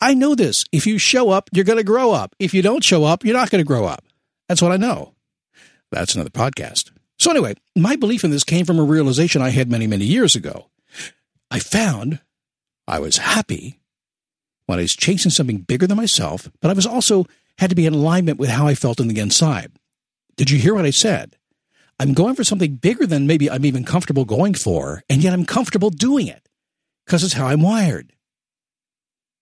I 0.00 0.14
know 0.14 0.34
this. 0.34 0.64
If 0.72 0.88
you 0.88 0.98
show 0.98 1.30
up, 1.30 1.50
you're 1.52 1.64
going 1.64 1.78
to 1.78 1.84
grow 1.84 2.10
up. 2.10 2.34
If 2.40 2.52
you 2.52 2.62
don't 2.62 2.82
show 2.82 3.04
up, 3.04 3.24
you're 3.24 3.36
not 3.36 3.50
going 3.50 3.62
to 3.62 3.68
grow 3.68 3.84
up. 3.84 4.04
That's 4.48 4.62
what 4.62 4.72
I 4.72 4.76
know. 4.76 5.14
That's 5.92 6.16
another 6.16 6.30
podcast. 6.30 6.90
So 7.18 7.30
anyway, 7.30 7.54
my 7.74 7.96
belief 7.96 8.24
in 8.24 8.30
this 8.30 8.44
came 8.44 8.66
from 8.66 8.78
a 8.78 8.84
realization 8.84 9.42
I 9.42 9.50
had 9.50 9.70
many, 9.70 9.86
many 9.86 10.04
years 10.04 10.36
ago. 10.36 10.68
I 11.50 11.58
found 11.58 12.20
I 12.86 12.98
was 12.98 13.18
happy 13.18 13.80
when 14.66 14.78
I 14.78 14.82
was 14.82 14.94
chasing 14.96 15.30
something 15.30 15.58
bigger 15.58 15.86
than 15.86 15.96
myself, 15.96 16.50
but 16.60 16.70
I 16.70 16.74
was 16.74 16.86
also 16.86 17.26
had 17.58 17.70
to 17.70 17.76
be 17.76 17.86
in 17.86 17.94
alignment 17.94 18.38
with 18.38 18.50
how 18.50 18.66
I 18.66 18.74
felt 18.74 19.00
on 19.00 19.08
the 19.08 19.20
inside. 19.20 19.72
Did 20.36 20.50
you 20.50 20.58
hear 20.58 20.74
what 20.74 20.84
I 20.84 20.90
said? 20.90 21.36
I'm 21.98 22.12
going 22.12 22.34
for 22.34 22.44
something 22.44 22.76
bigger 22.76 23.06
than 23.06 23.26
maybe 23.26 23.50
I'm 23.50 23.64
even 23.64 23.84
comfortable 23.84 24.26
going 24.26 24.52
for, 24.52 25.02
and 25.08 25.22
yet 25.22 25.32
I'm 25.32 25.46
comfortable 25.46 25.88
doing 25.88 26.26
it 26.26 26.46
because 27.06 27.24
it's 27.24 27.32
how 27.32 27.46
I'm 27.46 27.62
wired. 27.62 28.12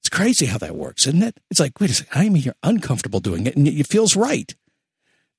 It's 0.01 0.09
crazy 0.09 0.47
how 0.47 0.59
that 0.59 0.77
works, 0.77 1.07
isn't 1.07 1.23
it? 1.23 1.41
It's 1.51 1.59
like, 1.59 1.81
wait 1.81 1.91
a 1.91 1.95
second, 1.95 2.21
I'm 2.21 2.35
here 2.37 2.55
uncomfortable 2.63 3.21
doing 3.21 3.47
it, 3.47 3.57
and 3.57 3.67
yet 3.67 3.81
it 3.81 3.89
feels 3.89 4.15
right. 4.15 4.55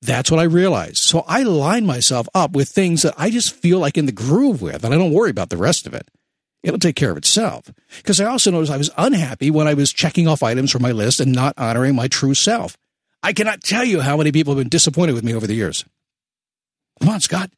That's 0.02 0.30
what 0.30 0.40
I 0.40 0.44
realized. 0.44 0.98
So 0.98 1.24
I 1.26 1.42
line 1.42 1.86
myself 1.86 2.28
up 2.34 2.52
with 2.52 2.68
things 2.68 3.02
that 3.02 3.14
I 3.16 3.30
just 3.30 3.54
feel 3.54 3.78
like 3.78 3.96
in 3.96 4.06
the 4.06 4.12
groove 4.12 4.62
with, 4.62 4.84
and 4.84 4.94
I 4.94 4.98
don't 4.98 5.12
worry 5.12 5.30
about 5.30 5.50
the 5.50 5.56
rest 5.56 5.86
of 5.86 5.94
it 5.94 6.08
it'll 6.66 6.80
take 6.80 6.96
care 6.96 7.12
of 7.12 7.16
itself. 7.16 7.70
Because 7.98 8.20
I 8.20 8.24
also 8.24 8.50
noticed 8.50 8.72
I 8.72 8.76
was 8.76 8.90
unhappy 8.98 9.50
when 9.50 9.68
I 9.68 9.74
was 9.74 9.92
checking 9.92 10.26
off 10.26 10.42
items 10.42 10.72
from 10.72 10.82
my 10.82 10.92
list 10.92 11.20
and 11.20 11.32
not 11.32 11.54
honoring 11.56 11.94
my 11.94 12.08
true 12.08 12.34
self. 12.34 12.76
I 13.22 13.32
cannot 13.32 13.62
tell 13.62 13.84
you 13.84 14.00
how 14.00 14.16
many 14.16 14.32
people 14.32 14.52
have 14.52 14.62
been 14.62 14.68
disappointed 14.68 15.14
with 15.14 15.24
me 15.24 15.32
over 15.32 15.46
the 15.46 15.54
years. 15.54 15.84
Come 17.00 17.10
on, 17.10 17.20
Scott. 17.20 17.50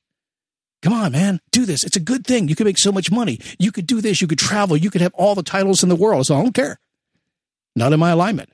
Come 0.82 0.92
on, 0.92 1.12
man. 1.12 1.40
Do 1.50 1.64
this. 1.64 1.84
It's 1.84 1.96
a 1.96 2.00
good 2.00 2.26
thing. 2.26 2.48
You 2.48 2.54
could 2.54 2.66
make 2.66 2.78
so 2.78 2.92
much 2.92 3.10
money. 3.10 3.40
You 3.58 3.72
could 3.72 3.86
do 3.86 4.00
this. 4.00 4.20
You 4.20 4.28
could 4.28 4.38
travel. 4.38 4.76
You 4.76 4.90
could 4.90 5.00
have 5.00 5.14
all 5.14 5.34
the 5.34 5.42
titles 5.42 5.82
in 5.82 5.88
the 5.88 5.96
world. 5.96 6.26
So 6.26 6.36
I 6.36 6.42
don't 6.42 6.54
care. 6.54 6.78
Not 7.74 7.92
in 7.92 8.00
my 8.00 8.10
alignment. 8.10 8.50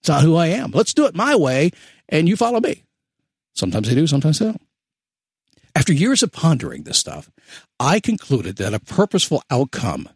It's 0.00 0.08
not 0.08 0.22
who 0.22 0.34
I 0.36 0.46
am. 0.46 0.70
Let's 0.70 0.94
do 0.94 1.06
it 1.06 1.14
my 1.14 1.36
way, 1.36 1.72
and 2.08 2.26
you 2.28 2.36
follow 2.36 2.60
me. 2.60 2.84
Sometimes 3.54 3.88
they 3.88 3.94
do, 3.94 4.06
sometimes 4.06 4.38
they 4.38 4.46
don't. 4.46 4.62
After 5.74 5.92
years 5.92 6.22
of 6.22 6.32
pondering 6.32 6.82
this 6.82 6.98
stuff, 6.98 7.30
I 7.78 8.00
concluded 8.00 8.56
that 8.56 8.74
a 8.74 8.80
purposeful 8.80 9.42
outcome 9.50 10.08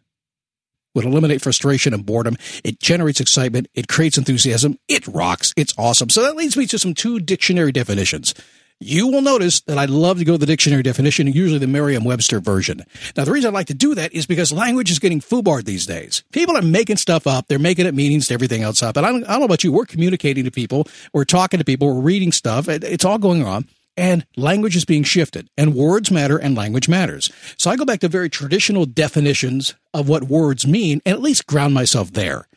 would 0.93 1.05
eliminate 1.05 1.41
frustration 1.41 1.93
and 1.93 2.05
boredom. 2.05 2.37
It 2.63 2.79
generates 2.79 3.19
excitement. 3.19 3.67
It 3.73 3.87
creates 3.87 4.17
enthusiasm. 4.17 4.79
It 4.87 5.07
rocks. 5.07 5.53
It's 5.57 5.73
awesome. 5.77 6.09
So 6.09 6.23
that 6.23 6.35
leads 6.35 6.57
me 6.57 6.65
to 6.67 6.79
some 6.79 6.93
two 6.93 7.19
dictionary 7.19 7.71
definitions. 7.71 8.33
You 8.79 9.07
will 9.07 9.21
notice 9.21 9.61
that 9.61 9.77
I 9.77 9.85
love 9.85 10.19
to 10.19 10.25
go 10.25 10.33
to 10.33 10.37
the 10.37 10.45
dictionary 10.45 10.83
definition, 10.83 11.27
usually 11.27 11.59
the 11.59 11.67
Merriam-Webster 11.67 12.41
version. 12.41 12.83
Now, 13.15 13.23
the 13.23 13.31
reason 13.31 13.49
I 13.49 13.53
like 13.53 13.67
to 13.67 13.73
do 13.73 13.95
that 13.95 14.13
is 14.13 14.25
because 14.25 14.51
language 14.51 14.91
is 14.91 14.99
getting 14.99 15.21
foobarred 15.21 15.63
these 15.63 15.85
days. 15.85 16.23
People 16.33 16.57
are 16.57 16.61
making 16.61 16.97
stuff 16.97 17.25
up. 17.25 17.47
They're 17.47 17.57
making 17.57 17.85
it 17.85 17.93
meanings 17.93 18.27
to 18.27 18.33
everything 18.33 18.63
else 18.63 18.83
up. 18.83 18.97
And 18.97 19.05
I 19.05 19.11
don't, 19.11 19.23
I 19.23 19.31
don't 19.31 19.39
know 19.39 19.45
about 19.45 19.63
you. 19.63 19.71
We're 19.71 19.85
communicating 19.85 20.43
to 20.43 20.51
people. 20.51 20.87
We're 21.13 21.23
talking 21.23 21.57
to 21.59 21.63
people. 21.63 21.87
We're 21.87 22.01
reading 22.01 22.33
stuff. 22.33 22.67
It's 22.67 23.05
all 23.05 23.17
going 23.17 23.45
on 23.45 23.65
and 23.97 24.25
language 24.35 24.75
is 24.75 24.85
being 24.85 25.03
shifted 25.03 25.49
and 25.57 25.73
words 25.73 26.11
matter 26.11 26.37
and 26.37 26.55
language 26.55 26.89
matters. 26.89 27.31
So 27.57 27.71
I 27.71 27.75
go 27.75 27.85
back 27.85 28.01
to 28.01 28.07
very 28.07 28.29
traditional 28.29 28.85
definitions 28.85 29.75
of 29.93 30.09
what 30.09 30.23
words 30.23 30.67
mean 30.67 31.01
and 31.05 31.13
at 31.13 31.21
least 31.21 31.47
ground 31.47 31.73
myself 31.73 32.11
there. 32.11 32.47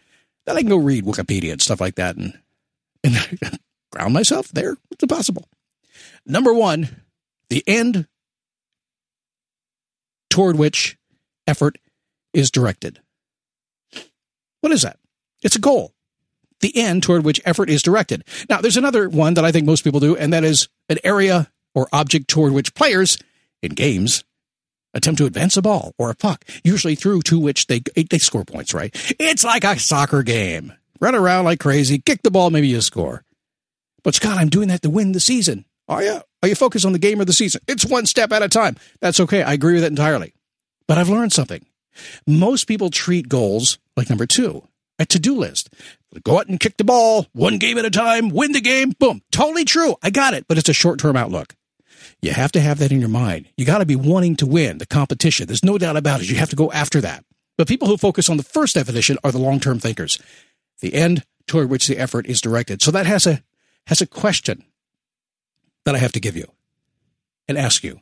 Then 0.47 0.57
I 0.57 0.61
can 0.61 0.69
go 0.69 0.77
read 0.77 1.05
Wikipedia 1.05 1.53
and 1.53 1.63
stuff 1.63 1.81
like 1.81 1.97
that 1.97 2.17
and, 2.17 2.39
and 3.05 3.61
ground 3.93 4.15
myself 4.15 4.49
there. 4.49 4.77
It's 4.91 5.03
impossible. 5.03 5.49
Number 6.27 6.53
one, 6.53 7.05
the 7.51 7.63
end 7.67 8.07
toward 10.31 10.57
which 10.57 10.97
effort 11.47 11.79
is 12.33 12.51
directed. 12.51 13.01
What 14.61 14.73
is 14.73 14.83
that? 14.83 14.99
It's 15.43 15.57
a 15.57 15.61
goal 15.61 15.95
the 16.61 16.77
end 16.77 17.03
toward 17.03 17.25
which 17.25 17.41
effort 17.45 17.71
is 17.71 17.83
directed. 17.83 18.25
Now, 18.49 18.61
there's 18.61 18.77
another 18.77 19.09
one 19.09 19.35
that 19.35 19.45
I 19.45 19.53
think 19.53 19.67
most 19.67 19.85
people 19.85 20.01
do, 20.01 20.17
and 20.17 20.33
that 20.33 20.45
is 20.45 20.69
an 20.89 20.99
area 21.05 21.51
or 21.75 21.89
object 21.93 22.29
toward 22.29 22.53
which 22.53 22.75
players 22.75 23.19
in 23.63 23.73
games 23.73 24.25
attempt 24.95 25.19
to 25.19 25.27
advance 25.27 25.57
a 25.57 25.63
ball 25.63 25.93
or 25.99 26.11
a 26.11 26.15
puck, 26.15 26.45
usually 26.65 26.95
through 26.95 27.23
to 27.23 27.39
which 27.39 27.67
they 27.67 27.81
they 28.11 28.19
score 28.19 28.45
points, 28.45 28.75
right? 28.75 28.91
It's 29.19 29.45
like 29.45 29.65
a 29.65 29.79
soccer 29.79 30.23
game. 30.23 30.73
Run 31.01 31.15
around 31.15 31.45
like 31.45 31.61
crazy, 31.61 31.99
kick 31.99 32.23
the 32.23 32.31
ball, 32.31 32.51
maybe 32.51 32.69
you 32.69 32.81
score. 32.81 33.25
But 34.03 34.15
Scott, 34.15 34.39
I'm 34.39 34.49
doing 34.49 34.69
that 34.69 34.83
to 34.83 34.91
win 34.91 35.13
the 35.13 35.21
season. 35.21 35.65
Are 35.88 36.02
you? 36.02 36.21
Are 36.42 36.49
you 36.49 36.54
focused 36.54 36.85
on 36.85 36.92
the 36.92 36.99
game 36.99 37.21
or 37.21 37.25
the 37.25 37.33
season? 37.33 37.61
It's 37.66 37.85
one 37.85 38.07
step 38.07 38.30
at 38.33 38.42
a 38.42 38.49
time. 38.49 38.76
That's 39.00 39.21
okay. 39.21 39.42
I 39.42 39.54
agree 39.54 39.75
with 39.75 39.83
that 39.83 39.90
entirely. 39.90 40.35
But 40.87 40.99
I've 40.99 41.09
learned 41.09 41.33
something. 41.33 41.64
Most 42.26 42.66
people 42.66 42.90
treat 42.90 43.28
goals 43.28 43.78
like 43.97 44.09
number 44.09 44.26
two 44.26 44.68
a 44.99 45.07
to 45.07 45.18
do 45.18 45.37
list. 45.37 45.73
Go 46.25 46.38
out 46.38 46.49
and 46.49 46.59
kick 46.59 46.76
the 46.76 46.85
ball 46.85 47.26
one 47.33 47.59
game 47.59 47.78
at 47.78 47.85
a 47.85 47.90
time, 47.90 48.30
win 48.30 48.52
the 48.52 48.61
game, 48.61 48.92
boom. 48.99 49.23
Totally 49.30 49.64
true. 49.64 49.95
I 50.02 50.11
got 50.11 50.35
it, 50.35 50.47
but 50.49 50.59
it's 50.59 50.68
a 50.68 50.75
short 50.75 50.99
term 50.99 51.16
outlook. 51.16 51.54
You 52.21 52.33
have 52.33 52.52
to 52.52 52.61
have 52.61 52.78
that 52.78 52.90
in 52.90 53.00
your 53.00 53.09
mind. 53.09 53.49
You 53.57 53.64
got 53.64 53.78
to 53.78 53.87
be 53.87 53.95
wanting 53.95 54.35
to 54.37 54.47
win 54.47 54.78
the 54.78 54.87
competition. 54.87 55.47
There's 55.47 55.64
no 55.64 55.78
doubt 55.78 55.97
about 55.97 56.21
it. 56.21 56.28
You 56.28 56.37
have 56.37 56.50
to 56.50 56.57
go 56.57 56.73
after 56.73 57.00
that. 57.00 57.25
But 57.57 57.68
people 57.68 57.87
who 57.87 57.97
focus 57.97 58.28
on 58.28 58.37
the 58.37 58.42
first 58.42 58.75
definition 58.75 59.18
are 59.23 59.30
the 59.30 59.38
long 59.38 59.61
term 59.61 59.78
thinkers, 59.78 60.18
the 60.80 60.95
end 60.95 61.25
toward 61.47 61.71
which 61.71 61.87
the 61.87 61.99
effort 61.99 62.26
is 62.26 62.40
directed. 62.40 62.83
So 62.83 62.90
that 62.90 63.07
has 63.07 63.26
a, 63.26 63.42
has 63.87 64.00
a 64.00 64.07
question 64.07 64.64
that 65.88 65.95
I 65.95 65.99
have 66.00 66.12
to 66.12 66.21
give 66.21 66.37
you 66.37 66.45
and 67.49 67.57
ask 67.57 67.83
you. 67.83 68.00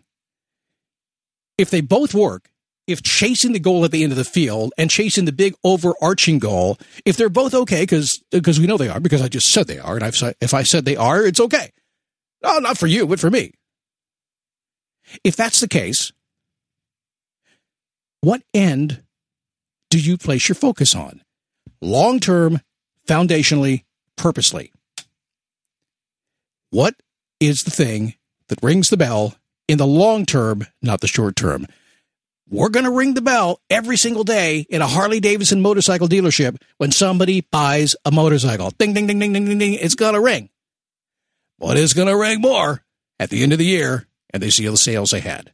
If 1.57 1.71
they 1.71 1.81
both 1.81 2.14
work, 2.14 2.50
if 2.88 3.00
chasing 3.00 3.52
the 3.52 3.61
goal 3.61 3.85
at 3.85 3.93
the 3.93 4.02
end 4.02 4.11
of 4.11 4.19
the 4.19 4.25
field 4.25 4.73
and 4.76 4.90
chasing 4.90 5.25
the 5.25 5.31
big 5.31 5.55
overarching 5.62 6.40
goal, 6.40 6.78
if 7.05 7.16
they're 7.16 7.28
both 7.28 7.55
okay, 7.55 7.83
because 7.83 8.21
because 8.33 8.59
we 8.59 8.66
know 8.66 8.76
they 8.76 8.88
are, 8.88 8.99
because 8.99 9.23
I 9.23 9.28
just 9.28 9.47
said 9.47 9.69
they 9.69 9.78
are, 9.78 9.95
and 9.95 10.02
I've 10.02 10.21
if 10.40 10.52
I 10.52 10.64
said 10.64 10.85
they 10.85 10.97
are, 10.97 11.25
it's 11.25 11.38
okay. 11.38 11.71
No, 12.43 12.59
not 12.59 12.76
for 12.76 12.88
you, 12.88 13.07
but 13.07 13.21
for 13.21 13.31
me. 13.31 13.52
If 15.23 15.37
that's 15.37 15.61
the 15.61 15.69
case, 15.69 16.11
what 18.21 18.43
end 18.52 19.05
do 19.90 20.00
you 20.00 20.19
place 20.19 20.49
your 20.49 20.57
focus 20.57 20.97
on? 20.97 21.23
Long 21.81 22.19
term, 22.19 22.61
foundationally, 23.07 23.85
purposely. 24.16 24.73
What 26.71 26.97
is 27.40 27.62
the 27.62 27.71
thing 27.71 28.14
that 28.49 28.62
rings 28.62 28.90
the 28.90 28.97
bell 28.97 29.37
in 29.69 29.78
the 29.78 29.87
long 29.87 30.26
term, 30.26 30.66
not 30.83 31.00
the 31.00 31.09
short 31.09 31.37
term? 31.37 31.66
we're 32.49 32.69
going 32.69 32.85
to 32.85 32.90
ring 32.90 33.14
the 33.14 33.23
bell 33.23 33.61
every 33.71 33.97
single 33.97 34.25
day 34.25 34.66
in 34.71 34.83
a 34.83 34.87
Harley 34.87 35.21
Davidson 35.21 35.61
motorcycle 35.61 36.09
dealership 36.09 36.61
when 36.78 36.93
somebody 36.93 37.40
buys 37.40 37.97
a 38.05 38.11
motorcycle. 38.11 38.71
Ding, 38.78 38.95
ding, 38.95 39.07
ding, 39.07 39.19
ding, 39.19 39.33
ding, 39.33 39.47
ding, 39.47 39.59
ding. 39.59 39.75
It's 39.75 39.95
going 39.95 40.14
to 40.14 40.21
ring. 40.21 40.50
But 41.59 41.76
it's 41.76 41.93
going 41.93 42.09
to 42.09 42.16
ring 42.16 42.40
more 42.40 42.85
at 43.19 43.31
the 43.31 43.43
end 43.43 43.52
of 43.52 43.59
the 43.59 43.64
year 43.64 44.07
and 44.31 44.43
they 44.43 44.50
see 44.50 44.66
all 44.66 44.73
the 44.73 44.78
sales 44.78 45.11
they 45.11 45.21
had. 45.21 45.52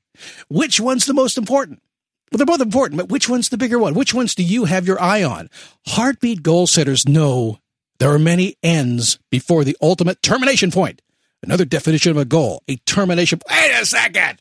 Which 0.49 0.81
one's 0.81 1.07
the 1.07 1.15
most 1.15 1.39
important? 1.39 1.83
Well, 2.31 2.39
they're 2.39 2.47
both 2.47 2.61
important, 2.61 2.99
but 2.99 3.09
which 3.09 3.29
one's 3.29 3.49
the 3.49 3.59
bigger 3.59 3.79
one? 3.79 3.95
Which 3.95 4.15
ones 4.15 4.35
do 4.35 4.43
you 4.43 4.65
have 4.65 4.87
your 4.87 5.01
eye 5.01 5.23
on? 5.23 5.49
Heartbeat 5.87 6.43
goal 6.43 6.67
setters 6.67 7.07
know 7.07 7.59
there 7.99 8.11
are 8.11 8.19
many 8.19 8.57
ends 8.63 9.19
before 9.31 9.65
the 9.65 9.77
ultimate 9.81 10.23
termination 10.23 10.71
point. 10.71 11.01
Another 11.43 11.65
definition 11.65 12.13
of 12.13 12.17
a 12.19 12.25
goal, 12.25 12.63
a 12.69 12.77
termination. 12.77 13.41
Wait 13.51 13.73
a 13.81 13.85
second. 13.85 14.41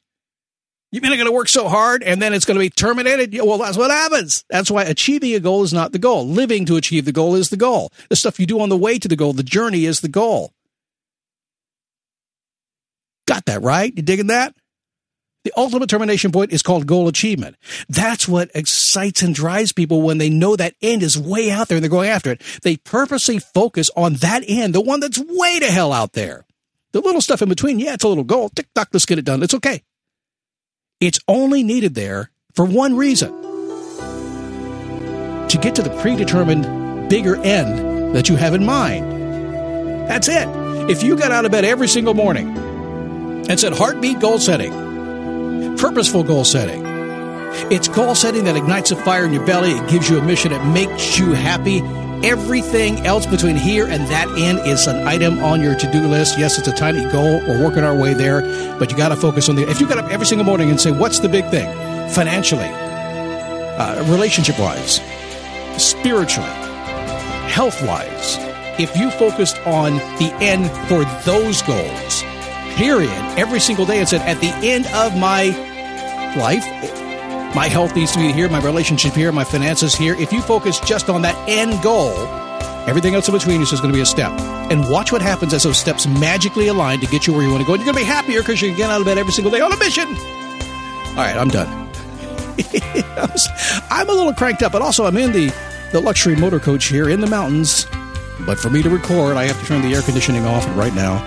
You 0.91 1.00
mean 1.00 1.12
I'm 1.12 1.17
going 1.17 1.25
to 1.25 1.31
work 1.31 1.48
so 1.48 1.70
hard 1.70 2.03
and 2.03 2.22
then 2.22 2.34
it's 2.34 2.43
going 2.43 2.55
to 2.55 2.60
be 2.60 2.70
terminated? 2.70 3.34
Well, 3.41 3.58
that's 3.58 3.77
what 3.77 3.91
happens. 3.91 4.43
That's 4.50 4.70
why 4.70 4.84
achieving 4.84 5.34
a 5.34 5.39
goal 5.39 5.63
is 5.63 5.74
not 5.74 5.93
the 5.93 6.00
goal. 6.00 6.27
Living 6.27 6.65
to 6.65 6.75
achieve 6.75 7.05
the 7.05 7.13
goal 7.13 7.34
is 7.36 7.50
the 7.50 7.58
goal. 7.58 7.91
The 8.10 8.17
stuff 8.17 8.39
you 8.39 8.46
do 8.46 8.60
on 8.60 8.70
the 8.70 8.77
way 8.77 9.00
to 9.00 9.08
the 9.08 9.15
goal, 9.15 9.31
the 9.31 9.41
journey 9.41 9.86
is 9.86 10.01
the 10.01 10.10
goal. 10.10 10.53
Got 13.25 13.46
that 13.46 13.62
right? 13.62 13.93
You 13.96 14.03
digging 14.03 14.27
that? 14.27 14.53
The 15.43 15.53
ultimate 15.55 15.89
termination 15.89 16.31
point 16.31 16.51
is 16.51 16.62
called 16.62 16.86
goal 16.86 17.08
achievement. 17.08 17.55
That's 17.89 18.27
what 18.27 18.51
excites 18.53 19.24
and 19.24 19.34
drives 19.34 19.72
people 19.72 20.01
when 20.01 20.17
they 20.17 20.29
know 20.29 20.55
that 20.55 20.75
end 20.81 21.01
is 21.01 21.17
way 21.17 21.50
out 21.50 21.67
there 21.67 21.77
and 21.77 21.84
they're 21.84 21.89
going 21.89 22.10
after 22.10 22.31
it. 22.31 22.41
They 22.62 22.77
purposely 22.77 23.39
focus 23.39 23.89
on 23.96 24.15
that 24.15 24.43
end, 24.46 24.75
the 24.75 24.81
one 24.81 25.00
that's 25.00 25.17
way 25.17 25.60
to 25.60 25.65
hell 25.65 25.93
out 25.93 26.13
there. 26.13 26.46
The 26.93 27.01
little 27.01 27.21
stuff 27.21 27.41
in 27.41 27.50
between, 27.50 27.79
yeah, 27.79 27.93
it's 27.93 28.03
a 28.03 28.07
little 28.07 28.24
goal. 28.24 28.50
Tick 28.50 28.67
tock, 28.75 28.89
let's 28.91 29.05
get 29.05 29.17
it 29.17 29.25
done. 29.25 29.41
It's 29.43 29.53
okay. 29.53 29.83
It's 31.00 31.19
only 31.27 31.63
needed 31.63 31.95
there 31.95 32.31
for 32.53 32.65
one 32.65 32.95
reason 32.95 33.31
to 35.48 35.57
get 35.60 35.75
to 35.75 35.81
the 35.81 35.89
predetermined 36.01 37.10
bigger 37.10 37.36
end 37.38 38.15
that 38.15 38.29
you 38.29 38.36
have 38.36 38.53
in 38.53 38.65
mind. 38.65 39.12
That's 40.07 40.27
it. 40.27 40.48
If 40.89 41.03
you 41.03 41.15
got 41.15 41.31
out 41.31 41.45
of 41.45 41.51
bed 41.51 41.65
every 41.65 41.88
single 41.88 42.13
morning 42.13 42.57
and 43.50 43.60
said 43.60 43.74
heartbeat 43.74 44.19
goal 44.19 44.39
setting, 44.39 44.71
purposeful 45.77 46.24
goal 46.24 46.43
setting, 46.43 46.86
it's 47.71 47.88
goal 47.88 48.15
setting 48.15 48.45
that 48.45 48.55
ignites 48.55 48.91
a 48.91 48.95
fire 48.95 49.25
in 49.25 49.33
your 49.33 49.45
belly, 49.45 49.71
it 49.71 49.89
gives 49.89 50.10
you 50.10 50.19
a 50.19 50.21
mission, 50.21 50.51
it 50.51 50.63
makes 50.65 51.17
you 51.17 51.33
happy. 51.33 51.81
Everything 52.24 53.06
else 53.08 53.25
between 53.25 53.56
here 53.56 53.88
and 53.88 54.08
that 54.08 54.28
end 54.38 54.60
is 54.68 54.86
an 54.86 55.08
item 55.08 55.40
on 55.40 55.60
your 55.60 55.74
to 55.74 55.92
do 55.92 56.08
list. 56.08 56.38
Yes, 56.38 56.60
it's 56.60 56.68
a 56.68 56.74
tiny 56.74 57.04
goal. 57.12 57.40
We're 57.48 57.63
working 57.63 57.84
our 57.84 57.96
way 57.96 58.13
there, 58.13 58.42
but 58.78 58.92
you 58.92 58.98
got 58.98 59.10
to 59.10 59.16
focus 59.16 59.50
on 59.50 59.56
the. 59.56 59.68
If 59.68 59.82
you 59.82 59.88
got 59.88 59.98
up 59.98 60.12
every 60.12 60.28
single 60.28 60.46
morning 60.46 60.70
and 60.70 60.80
say, 60.80 60.92
What's 60.92 61.20
the 61.20 61.30
big 61.30 61.50
thing? 61.50 61.68
Financially, 62.12 62.68
uh, 62.68 64.04
relationship 64.08 64.60
wise, 64.60 65.01
spiritually, 65.82 66.48
health 67.50 67.82
wise, 67.88 68.38
if 68.80 68.96
you 68.96 69.10
focused 69.12 69.58
on 69.66 69.96
the 70.20 70.32
end 70.42 70.70
for 70.88 71.04
those 71.25 71.63
goals, 71.63 72.24
period, 72.75 73.12
every 73.38 73.60
single 73.60 73.86
day 73.86 73.98
and 74.00 74.08
said, 74.08 74.22
at 74.22 74.40
the 74.42 74.51
end 74.68 74.86
of 74.88 75.18
my 75.18 75.46
life, 76.38 76.66
my 77.55 77.67
health 77.67 77.96
needs 77.96 78.13
to 78.13 78.20
be 78.20 78.31
here, 78.31 78.48
my 78.48 78.62
relationship 78.62 79.13
here, 79.13 79.31
my 79.31 79.43
finances 79.43 79.93
here. 79.93 80.15
If 80.15 80.31
you 80.31 80.41
focus 80.41 80.79
just 80.79 81.10
on 81.10 81.22
that 81.24 81.36
end 81.50 81.84
goal, 81.84 82.12
everything 82.88 83.13
else 83.13 83.27
in 83.27 83.34
between 83.34 83.62
is 83.62 83.70
just 83.70 83.81
going 83.81 83.91
to 83.91 83.98
be 83.98 84.01
a 84.01 84.05
step. 84.05 84.31
And 84.72 84.89
watch 84.89 85.12
what 85.12 85.22
happens 85.22 85.53
as 85.53 85.63
those 85.63 85.77
steps 85.77 86.08
magically 86.08 86.67
align 86.67 87.01
to 87.01 87.08
get 87.08 87.27
you 87.27 87.34
where 87.34 87.43
you 87.43 87.50
want 87.50 87.62
to 87.62 87.67
go. 87.67 87.74
And 87.74 87.84
you're 87.84 87.93
going 87.93 88.05
to 88.05 88.10
be 88.10 88.13
happier 88.13 88.39
because 88.39 88.62
you 88.62 88.70
can 88.70 88.77
get 88.77 88.89
out 88.89 89.01
of 89.01 89.05
bed 89.05 89.17
every 89.17 89.34
single 89.34 89.51
day 89.51 89.60
on 89.60 89.72
a 89.72 89.77
mission. 89.77 90.08
All 90.08 91.17
right, 91.17 91.36
I'm 91.36 91.50
done. 91.50 91.67
I'm 93.91 94.08
a 94.08 94.13
little 94.13 94.34
cranked 94.34 94.63
up, 94.63 94.72
but 94.72 94.81
also 94.81 95.05
I'm 95.05 95.17
in 95.17 95.34
the, 95.34 95.53
the 95.91 96.00
luxury 96.00 96.38
motor 96.38 96.60
coach 96.60 96.86
here 96.86 97.10
in 97.10 97.20
the 97.20 97.27
mountains. 97.27 97.86
But 98.46 98.60
for 98.60 98.70
me 98.70 98.81
to 98.81 98.89
record, 98.89 99.36
I 99.36 99.43
have 99.43 99.60
to 99.60 99.65
turn 99.65 99.81
the 99.81 99.93
air 99.93 100.01
conditioning 100.01 100.46
off. 100.46 100.65
And 100.65 100.77
right 100.77 100.93
now, 100.96 101.17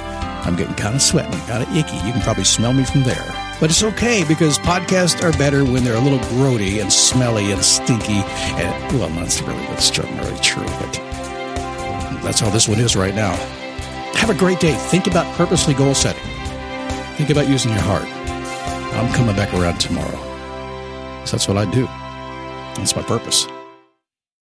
I'm 0.47 0.57
getting 0.57 0.75
kind 0.75 0.95
of 0.95 1.03
sweating, 1.03 1.39
kind 1.41 1.63
of 1.63 1.77
icky. 1.77 1.97
You 1.97 2.13
can 2.13 2.23
probably 2.23 2.45
smell 2.45 2.73
me 2.73 2.85
from 2.85 3.03
there. 3.03 3.44
But 3.61 3.71
it's 3.71 3.83
okay 3.83 4.25
because 4.25 4.59
podcasts 4.59 5.23
are 5.23 5.37
better 5.39 5.65
when 5.65 5.85
they're 5.85 5.97
a 5.97 6.01
little 6.01 6.19
grody 6.19 6.83
and 6.83 6.93
smelly 6.93 7.53
and 7.53 7.63
stinky. 7.63 8.23
And, 8.57 8.99
well, 8.99 9.09
that's 9.09 9.41
really, 9.43 9.65
that's 9.67 9.97
really 9.99 10.41
true, 10.41 10.65
but 10.65 10.93
that's 12.23 12.41
how 12.41 12.51
this 12.51 12.69
one 12.69 12.79
is 12.81 12.97
right 12.97 13.15
now. 13.15 13.33
Have 14.15 14.31
a 14.31 14.35
great 14.35 14.61
day. 14.61 14.75
Think 14.75 15.07
about 15.07 15.27
purposely 15.37 15.75
goal 15.75 15.95
setting. 15.95 16.23
Think 17.17 17.31
about 17.31 17.49
using 17.49 17.71
your 17.71 17.81
heart. 17.81 18.09
I'm 18.95 19.13
coming 19.13 19.37
back 19.37 19.53
around 19.55 19.79
tomorrow. 19.79 20.19
That's 21.31 21.49
what 21.49 21.57
I 21.57 21.65
do. 21.71 21.87
That's 22.77 22.95
my 22.97 23.03
purpose. 23.03 23.47